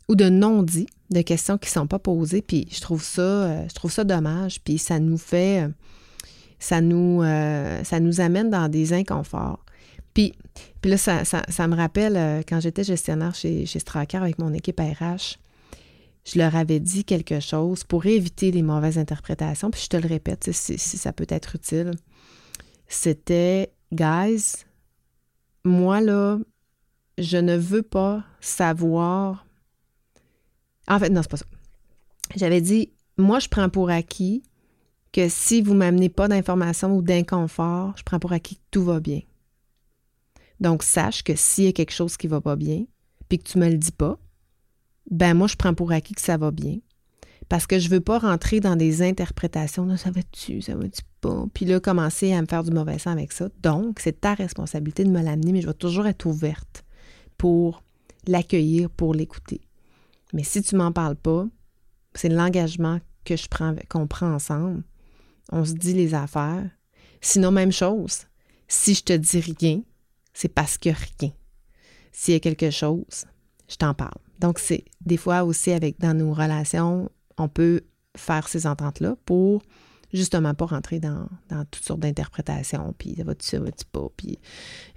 ou 0.08 0.16
de 0.16 0.30
non-dits, 0.30 0.88
de 1.12 1.22
questions 1.22 1.58
qui 1.58 1.68
ne 1.68 1.74
sont 1.74 1.88
pas 1.88 2.00
posées. 2.00 2.42
Puis 2.42 2.68
je 2.72 2.82
trouve 2.82 3.04
ça, 3.04 3.22
euh, 3.22 3.66
je 3.70 3.74
trouve 3.76 3.92
ça 3.92 4.04
dommage. 4.04 4.62
Puis 4.62 4.78
ça 4.78 5.00
nous 5.00 5.18
fait, 5.18 5.68
ça 6.58 6.80
nous, 6.80 7.22
euh, 7.22 7.84
ça 7.84 8.00
nous 8.00 8.22
amène 8.22 8.50
dans 8.50 8.70
des 8.70 8.94
inconforts. 8.94 9.64
Puis, 10.14 10.34
là, 10.84 10.98
ça, 10.98 11.68
me 11.68 11.76
rappelle 11.76 12.18
euh, 12.18 12.42
quand 12.48 12.60
j'étais 12.60 12.84
gestionnaire 12.84 13.34
chez, 13.34 13.66
Stracker 13.66 14.18
avec 14.18 14.40
mon 14.40 14.54
équipe 14.54 14.80
RH, 14.80 15.38
je 16.26 16.38
leur 16.38 16.56
avais 16.56 16.80
dit 16.80 17.04
quelque 17.04 17.40
chose 17.40 17.84
pour 17.84 18.06
éviter 18.06 18.52
les 18.52 18.62
mauvaises 18.62 18.98
interprétations. 18.98 19.72
Puis 19.72 19.82
je 19.84 19.88
te 19.88 19.98
le 19.98 20.08
répète 20.08 20.52
si 20.52 20.78
ça 20.78 21.14
peut 21.14 21.26
être 21.30 21.56
utile. 21.56 21.92
C'était, 22.94 23.74
guys, 23.94 24.66
moi 25.64 26.02
là, 26.02 26.40
je 27.18 27.38
ne 27.38 27.56
veux 27.58 27.84
pas 27.84 28.24
savoir 28.40 29.46
en 30.88 31.00
fait, 31.00 31.10
non, 31.10 31.22
c'est 31.22 31.32
pas 31.32 31.38
ça. 31.38 31.46
J'avais 32.36 32.60
dit, 32.60 32.92
moi, 33.18 33.40
je 33.40 33.48
prends 33.48 33.70
pour 33.70 33.90
acquis 33.90 34.44
que 35.14 35.30
si 35.30 35.62
vous 35.62 35.74
m'amenez 35.74 36.10
pas 36.10 36.28
d'informations 36.28 36.96
ou 36.96 37.02
d'inconfort, 37.02 37.94
je 37.98 38.04
prends 38.04 38.20
pour 38.20 38.34
acquis 38.34 38.56
que 38.56 38.62
tout 38.72 38.84
va 38.84 39.00
bien. 39.00 39.22
Donc, 40.60 40.84
sache 40.84 41.24
que 41.24 41.36
s'il 41.36 41.66
y 41.66 41.68
a 41.68 41.72
quelque 41.72 41.94
chose 41.94 42.18
qui 42.18 42.28
va 42.28 42.42
pas 42.42 42.56
bien, 42.56 42.86
puis 43.30 43.40
que 43.40 43.50
tu 43.50 43.58
me 43.58 43.70
le 43.70 43.78
dis 43.78 43.92
pas, 43.92 44.20
ben 45.10 45.34
moi, 45.34 45.48
je 45.48 45.56
prends 45.56 45.74
pour 45.74 45.92
acquis 45.92 46.14
que 46.14 46.22
ça 46.22 46.38
va 46.38 46.52
bien. 46.52 46.80
Parce 47.50 47.68
que 47.68 47.80
je 47.80 47.90
veux 47.90 48.02
pas 48.02 48.20
rentrer 48.20 48.60
dans 48.60 48.76
des 48.76 49.02
interprétations, 49.02 49.86
là, 49.86 49.98
ça 49.98 50.12
va-tu, 50.12 50.62
ça 50.62 50.76
va-tu 50.76 51.02
puis 51.54 51.66
là, 51.66 51.80
commencer 51.80 52.34
à 52.34 52.42
me 52.42 52.48
faire 52.48 52.64
du 52.64 52.72
mauvais 52.72 52.98
sang 52.98 53.12
avec 53.12 53.32
ça. 53.32 53.50
Donc, 53.62 54.00
c'est 54.00 54.22
ta 54.22 54.34
responsabilité 54.34 55.04
de 55.04 55.10
me 55.10 55.22
l'amener, 55.22 55.52
mais 55.52 55.62
je 55.62 55.68
vais 55.68 55.74
toujours 55.74 56.08
être 56.08 56.26
ouverte 56.26 56.84
pour 57.38 57.84
l'accueillir, 58.28 58.90
pour 58.90 59.14
l'écouter. 59.14 59.62
Mais 60.34 60.44
si 60.44 60.62
tu 60.62 60.76
m'en 60.76 60.92
parles 60.92 61.16
pas, 61.16 61.46
c'est 62.14 62.30
l'engagement 62.30 63.00
que 63.26 63.36
je 63.36 63.48
prends, 63.48 63.76
qu'on 63.90 64.08
prend 64.08 64.34
ensemble. 64.34 64.84
On 65.52 65.66
se 65.66 65.74
dit 65.74 65.94
les 65.94 66.14
affaires. 66.14 66.70
Sinon, 67.22 67.52
même 67.52 67.72
chose. 67.72 68.26
Si 68.68 68.96
je 68.96 69.04
te 69.04 69.14
dis 69.14 69.40
rien, 69.40 69.82
c'est 70.34 70.54
parce 70.54 70.78
que 70.78 70.90
rien. 70.90 71.32
S'il 72.12 72.34
y 72.34 72.38
a 72.38 72.40
quelque 72.40 72.72
chose, 72.72 73.26
je 73.68 73.76
t'en 73.76 73.94
parle. 73.94 74.20
Donc, 74.40 74.60
c'est 74.60 74.86
des 75.02 75.18
fois 75.18 75.44
aussi 75.44 75.72
avec 75.72 76.00
dans 76.00 76.18
nos 76.18 76.34
relations, 76.34 77.10
on 77.38 77.48
peut 77.48 77.82
faire 78.16 78.48
ces 78.48 78.66
ententes-là 78.66 79.16
pour 79.26 79.62
justement 80.14 80.54
pas 80.54 80.66
rentrer 80.66 81.00
dans, 81.00 81.28
toutes 81.72 81.84
sortes 81.84 82.00
d'interprétations, 82.00 82.94
puis 82.98 83.16
ça 83.18 83.24
va-tu, 83.24 83.48
ça 83.48 83.60
va-tu 83.60 83.86
pas, 83.92 84.08
puis 84.16 84.40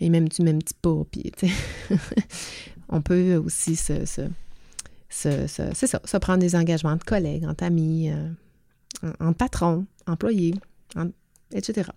et 0.01 0.11
même 0.11 0.29
tu 0.29 0.43
m'aimes 0.43 0.63
pas, 0.83 1.03
puis 1.11 1.33
tu 1.37 1.47
on 2.89 3.01
peut 3.01 3.37
aussi 3.37 3.77
se, 3.77 4.05
c'est 5.09 5.47
ça, 5.49 6.01
se 6.05 6.17
prendre 6.17 6.41
des 6.41 6.57
engagements 6.57 6.97
de 6.97 7.05
collègues, 7.05 7.45
entre 7.47 7.65
amis, 7.65 8.11
euh, 8.11 8.29
en, 9.21 9.33
patron, 9.33 9.87
employé, 10.07 10.55
etc. 11.53 11.91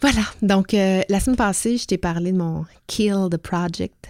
Voilà, 0.00 0.22
donc 0.40 0.74
euh, 0.74 1.02
la 1.08 1.20
semaine 1.20 1.36
passée, 1.36 1.76
je 1.78 1.86
t'ai 1.86 1.98
parlé 1.98 2.32
de 2.32 2.36
mon 2.36 2.64
Kill 2.86 3.28
the 3.30 3.36
Project. 3.36 4.08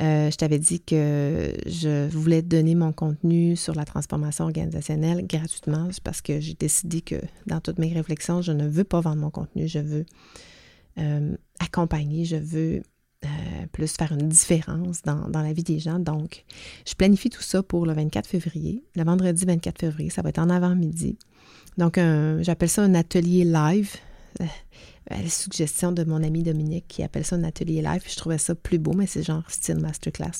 Euh, 0.00 0.30
je 0.30 0.36
t'avais 0.36 0.58
dit 0.58 0.80
que 0.80 1.52
je 1.66 2.08
voulais 2.08 2.42
donner 2.42 2.74
mon 2.74 2.92
contenu 2.92 3.56
sur 3.56 3.74
la 3.74 3.84
transformation 3.84 4.44
organisationnelle 4.44 5.26
gratuitement 5.26 5.88
parce 6.02 6.22
que 6.22 6.40
j'ai 6.40 6.54
décidé 6.54 7.02
que 7.02 7.16
dans 7.46 7.60
toutes 7.60 7.78
mes 7.78 7.92
réflexions, 7.92 8.40
je 8.40 8.52
ne 8.52 8.66
veux 8.66 8.84
pas 8.84 9.00
vendre 9.00 9.20
mon 9.20 9.30
contenu, 9.30 9.68
je 9.68 9.78
veux 9.78 10.06
accompagner, 11.58 12.24
je 12.24 12.36
veux 12.36 12.82
euh, 13.24 13.28
plus 13.72 13.92
faire 13.92 14.12
une 14.12 14.28
différence 14.28 15.02
dans, 15.02 15.28
la 15.32 15.52
vie 15.52 15.62
des 15.62 15.78
gens. 15.78 15.98
Donc, 15.98 16.44
je 16.86 16.94
planifie 16.94 17.30
tout 17.30 17.42
ça 17.42 17.62
pour 17.62 17.86
le 17.86 17.92
24 17.92 18.26
février, 18.26 18.82
le 18.96 19.04
vendredi 19.04 19.44
24 19.44 19.78
février. 19.78 20.10
Ça 20.10 20.22
va 20.22 20.30
être 20.30 20.38
en 20.38 20.50
avant-midi. 20.50 21.18
Donc, 21.78 21.98
j'appelle 22.40 22.68
ça 22.68 22.82
un 22.82 22.94
atelier 22.94 23.44
live. 23.44 23.96
Euh, 25.10 25.22
la 25.22 25.28
suggestion 25.28 25.92
de 25.92 26.04
mon 26.04 26.22
ami 26.22 26.42
Dominique 26.42 26.86
qui 26.88 27.02
appelle 27.02 27.24
ça 27.24 27.36
un 27.36 27.44
atelier 27.44 27.82
live. 27.82 28.02
je 28.06 28.16
trouvais 28.16 28.38
ça 28.38 28.54
plus 28.54 28.78
beau, 28.78 28.92
mais 28.92 29.06
c'est 29.06 29.22
genre 29.22 29.44
style 29.48 29.78
masterclass 29.78 30.30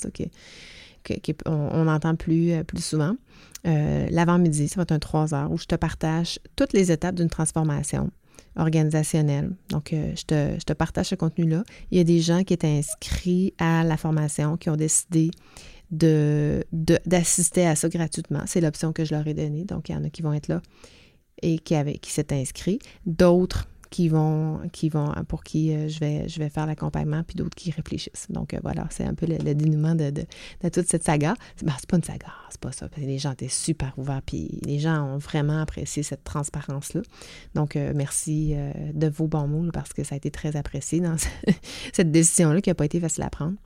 qu'on 1.05 1.89
entend 1.89 2.15
plus, 2.15 2.53
euh, 2.53 2.63
plus 2.63 2.85
souvent. 2.85 3.17
L'avant-midi, 3.65 4.69
ça 4.69 4.77
va 4.77 4.83
être 4.83 4.93
un 4.93 4.99
3 4.99 5.35
heures 5.35 5.51
où 5.53 5.59
je 5.59 5.67
te 5.67 5.75
partage 5.75 6.41
toutes 6.57 6.73
les 6.73 6.91
étapes 6.91 7.15
d'une 7.15 7.29
transformation 7.29 8.11
organisationnel. 8.57 9.55
Donc, 9.69 9.93
euh, 9.93 10.13
je, 10.17 10.25
te, 10.25 10.73
partage 10.73 11.07
ce 11.07 11.15
contenu-là. 11.15 11.65
Il 11.91 11.99
y 11.99 12.01
a 12.01 12.05
des 12.05 12.21
gens 12.21 12.43
qui 12.45 12.55
étaient 12.55 12.79
inscrits 12.79 13.55
à 13.59 13.85
la 13.85 13.97
formation, 13.97 14.57
qui 14.57 14.71
ont 14.71 14.77
décidé 14.77 15.31
d'assister 15.91 17.67
à 17.67 17.77
ça 17.77 17.89
gratuitement. 17.89 18.43
C'est 18.47 18.61
l'option 18.61 18.93
que 18.93 19.05
je 19.05 19.15
leur 19.15 19.27
ai 19.27 19.35
donnée. 19.35 19.65
Donc, 19.65 19.89
il 19.89 19.93
y 19.93 19.95
en 19.95 20.05
a 20.05 20.11
qui 20.11 20.23
vont 20.23 20.33
être 20.33 20.49
là 20.49 20.63
et 21.43 21.59
qui, 21.59 21.75
qui 22.01 22.11
s'étaient 22.11 22.41
inscrits. 22.41 22.79
D'autres 23.07 23.69
qui 23.93 24.09
vont, 24.09 24.59
qui 24.73 24.89
vont 24.89 25.13
pour 25.29 25.45
qui 25.45 25.73
euh, 25.73 25.87
je, 25.87 26.01
vais, 26.01 26.27
je 26.27 26.39
vais 26.39 26.49
faire 26.49 26.65
l'accompagnement, 26.65 27.23
puis 27.25 27.37
d'autres 27.37 27.55
qui 27.55 27.71
réfléchissent. 27.71 28.27
Donc 28.31 28.55
euh, 28.55 28.59
voilà, 28.63 28.87
c'est 28.91 29.05
un 29.05 29.13
peu 29.13 29.27
le, 29.27 29.37
dénouement 29.55 29.95
de, 29.95 30.11
toute 30.73 30.89
cette 30.89 31.05
saga. 31.05 31.35
Ben, 31.63 31.75
c'est 31.79 31.89
pas 31.89 31.99
une 31.99 32.03
saga, 32.03 32.33
c'est 32.51 32.61
pas 32.61 32.73
ça. 32.73 32.89
Les 32.97 33.19
gens 33.19 33.33
étaient 33.33 33.49
super 33.49 33.93
ouverts, 33.99 34.23
puis 34.25 34.61
les 34.65 34.79
gens 34.79 35.05
ont 35.05 35.19
vraiment 35.19 35.61
apprécié 35.61 36.03
cette 36.03 36.25
transparence-là. 36.25 37.03
Donc 37.55 37.77
euh, 37.77 37.93
merci 37.95 38.55
de 38.95 39.09
vos 39.09 39.29
bons 39.29 39.47
mots, 39.47 39.71
parce 39.73 39.93
que 39.93 40.05
ça 40.05 40.15
a 40.15 40.17
été 40.17 40.31
très 40.31 40.57
apprécié 40.57 41.01
dans 41.01 41.17
cette 41.93 42.11
décision-là 42.11 42.63
qui 42.63 42.71
n'a 42.71 42.75
pas 42.75 42.87
été 42.87 42.99
facile 42.99 43.25
à 43.25 43.31
prendre. 43.31 43.57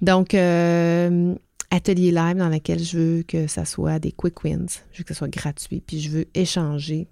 Donc, 0.00 0.34
atelier 0.34 2.12
live 2.12 2.36
dans 2.36 2.48
lequel 2.48 2.78
je 2.78 2.96
veux 2.96 3.22
que 3.24 3.48
ça 3.48 3.64
soit 3.64 3.98
des 3.98 4.12
quick 4.12 4.44
wins, 4.44 4.66
je 4.92 4.98
veux 4.98 5.04
que 5.04 5.14
ce 5.14 5.18
soit 5.18 5.28
gratuit, 5.28 5.82
puis 5.84 6.00
je 6.00 6.10
veux 6.10 6.26
échanger 6.34 7.08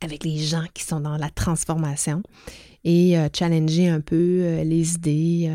avec 0.00 0.24
les 0.24 0.38
gens 0.38 0.64
qui 0.74 0.84
sont 0.84 1.00
dans 1.00 1.16
la 1.16 1.30
transformation 1.30 2.22
et 2.84 3.16
challenger 3.34 3.88
un 3.88 4.00
peu 4.00 4.62
les 4.62 4.94
idées, 4.94 5.50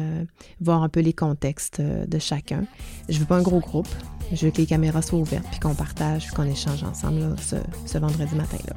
voir 0.62 0.84
un 0.84 0.90
peu 0.90 1.00
les 1.00 1.14
contextes 1.14 1.82
de 1.82 2.20
chacun. 2.20 2.66
Je 3.10 3.18
veux 3.18 3.26
pas 3.26 3.38
un 3.38 3.42
gros 3.42 3.60
groupe. 3.60 3.88
Je 4.32 4.46
veux 4.46 4.52
que 4.52 4.58
les 4.58 4.66
caméras 4.66 5.02
soient 5.02 5.20
ouvertes, 5.20 5.46
puis 5.50 5.60
qu'on 5.60 5.76
partage, 5.76 6.28
qu'on 6.32 6.46
échange 6.46 6.84
ensemble 6.84 7.36
ce, 7.40 7.98
vendredi 7.98 8.36
matin-là. 8.36 8.76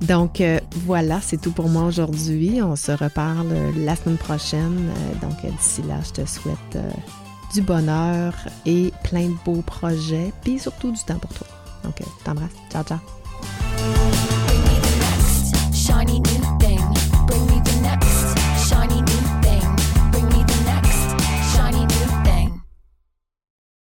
Donc 0.00 0.42
voilà, 0.84 1.20
c'est 1.20 1.40
tout 1.40 1.52
pour 1.52 1.68
moi 1.68 1.84
aujourd'hui. 1.84 2.60
On 2.60 2.74
se 2.74 2.92
reparle 2.92 3.52
la 3.76 3.94
semaine 3.94 4.18
prochaine. 4.18 4.90
donc 5.22 5.36
d'ici 5.58 5.82
là, 5.82 6.00
je 6.04 6.22
te 6.22 6.26
souhaite 6.26 6.78
du 7.54 7.62
bonheur 7.62 8.34
et 8.64 8.92
plein 9.04 9.28
de 9.28 9.36
beaux 9.44 9.62
projets, 9.62 10.32
puis 10.42 10.58
surtout 10.58 10.90
du 10.90 11.00
temps 11.04 11.18
pour 11.18 11.32
toi. 11.32 11.46
Donc, 11.84 12.02
t'embrasse. 12.24 12.50
Ciao, 12.70 12.84
ciao. 12.84 13.15
Bye. 13.94 14.25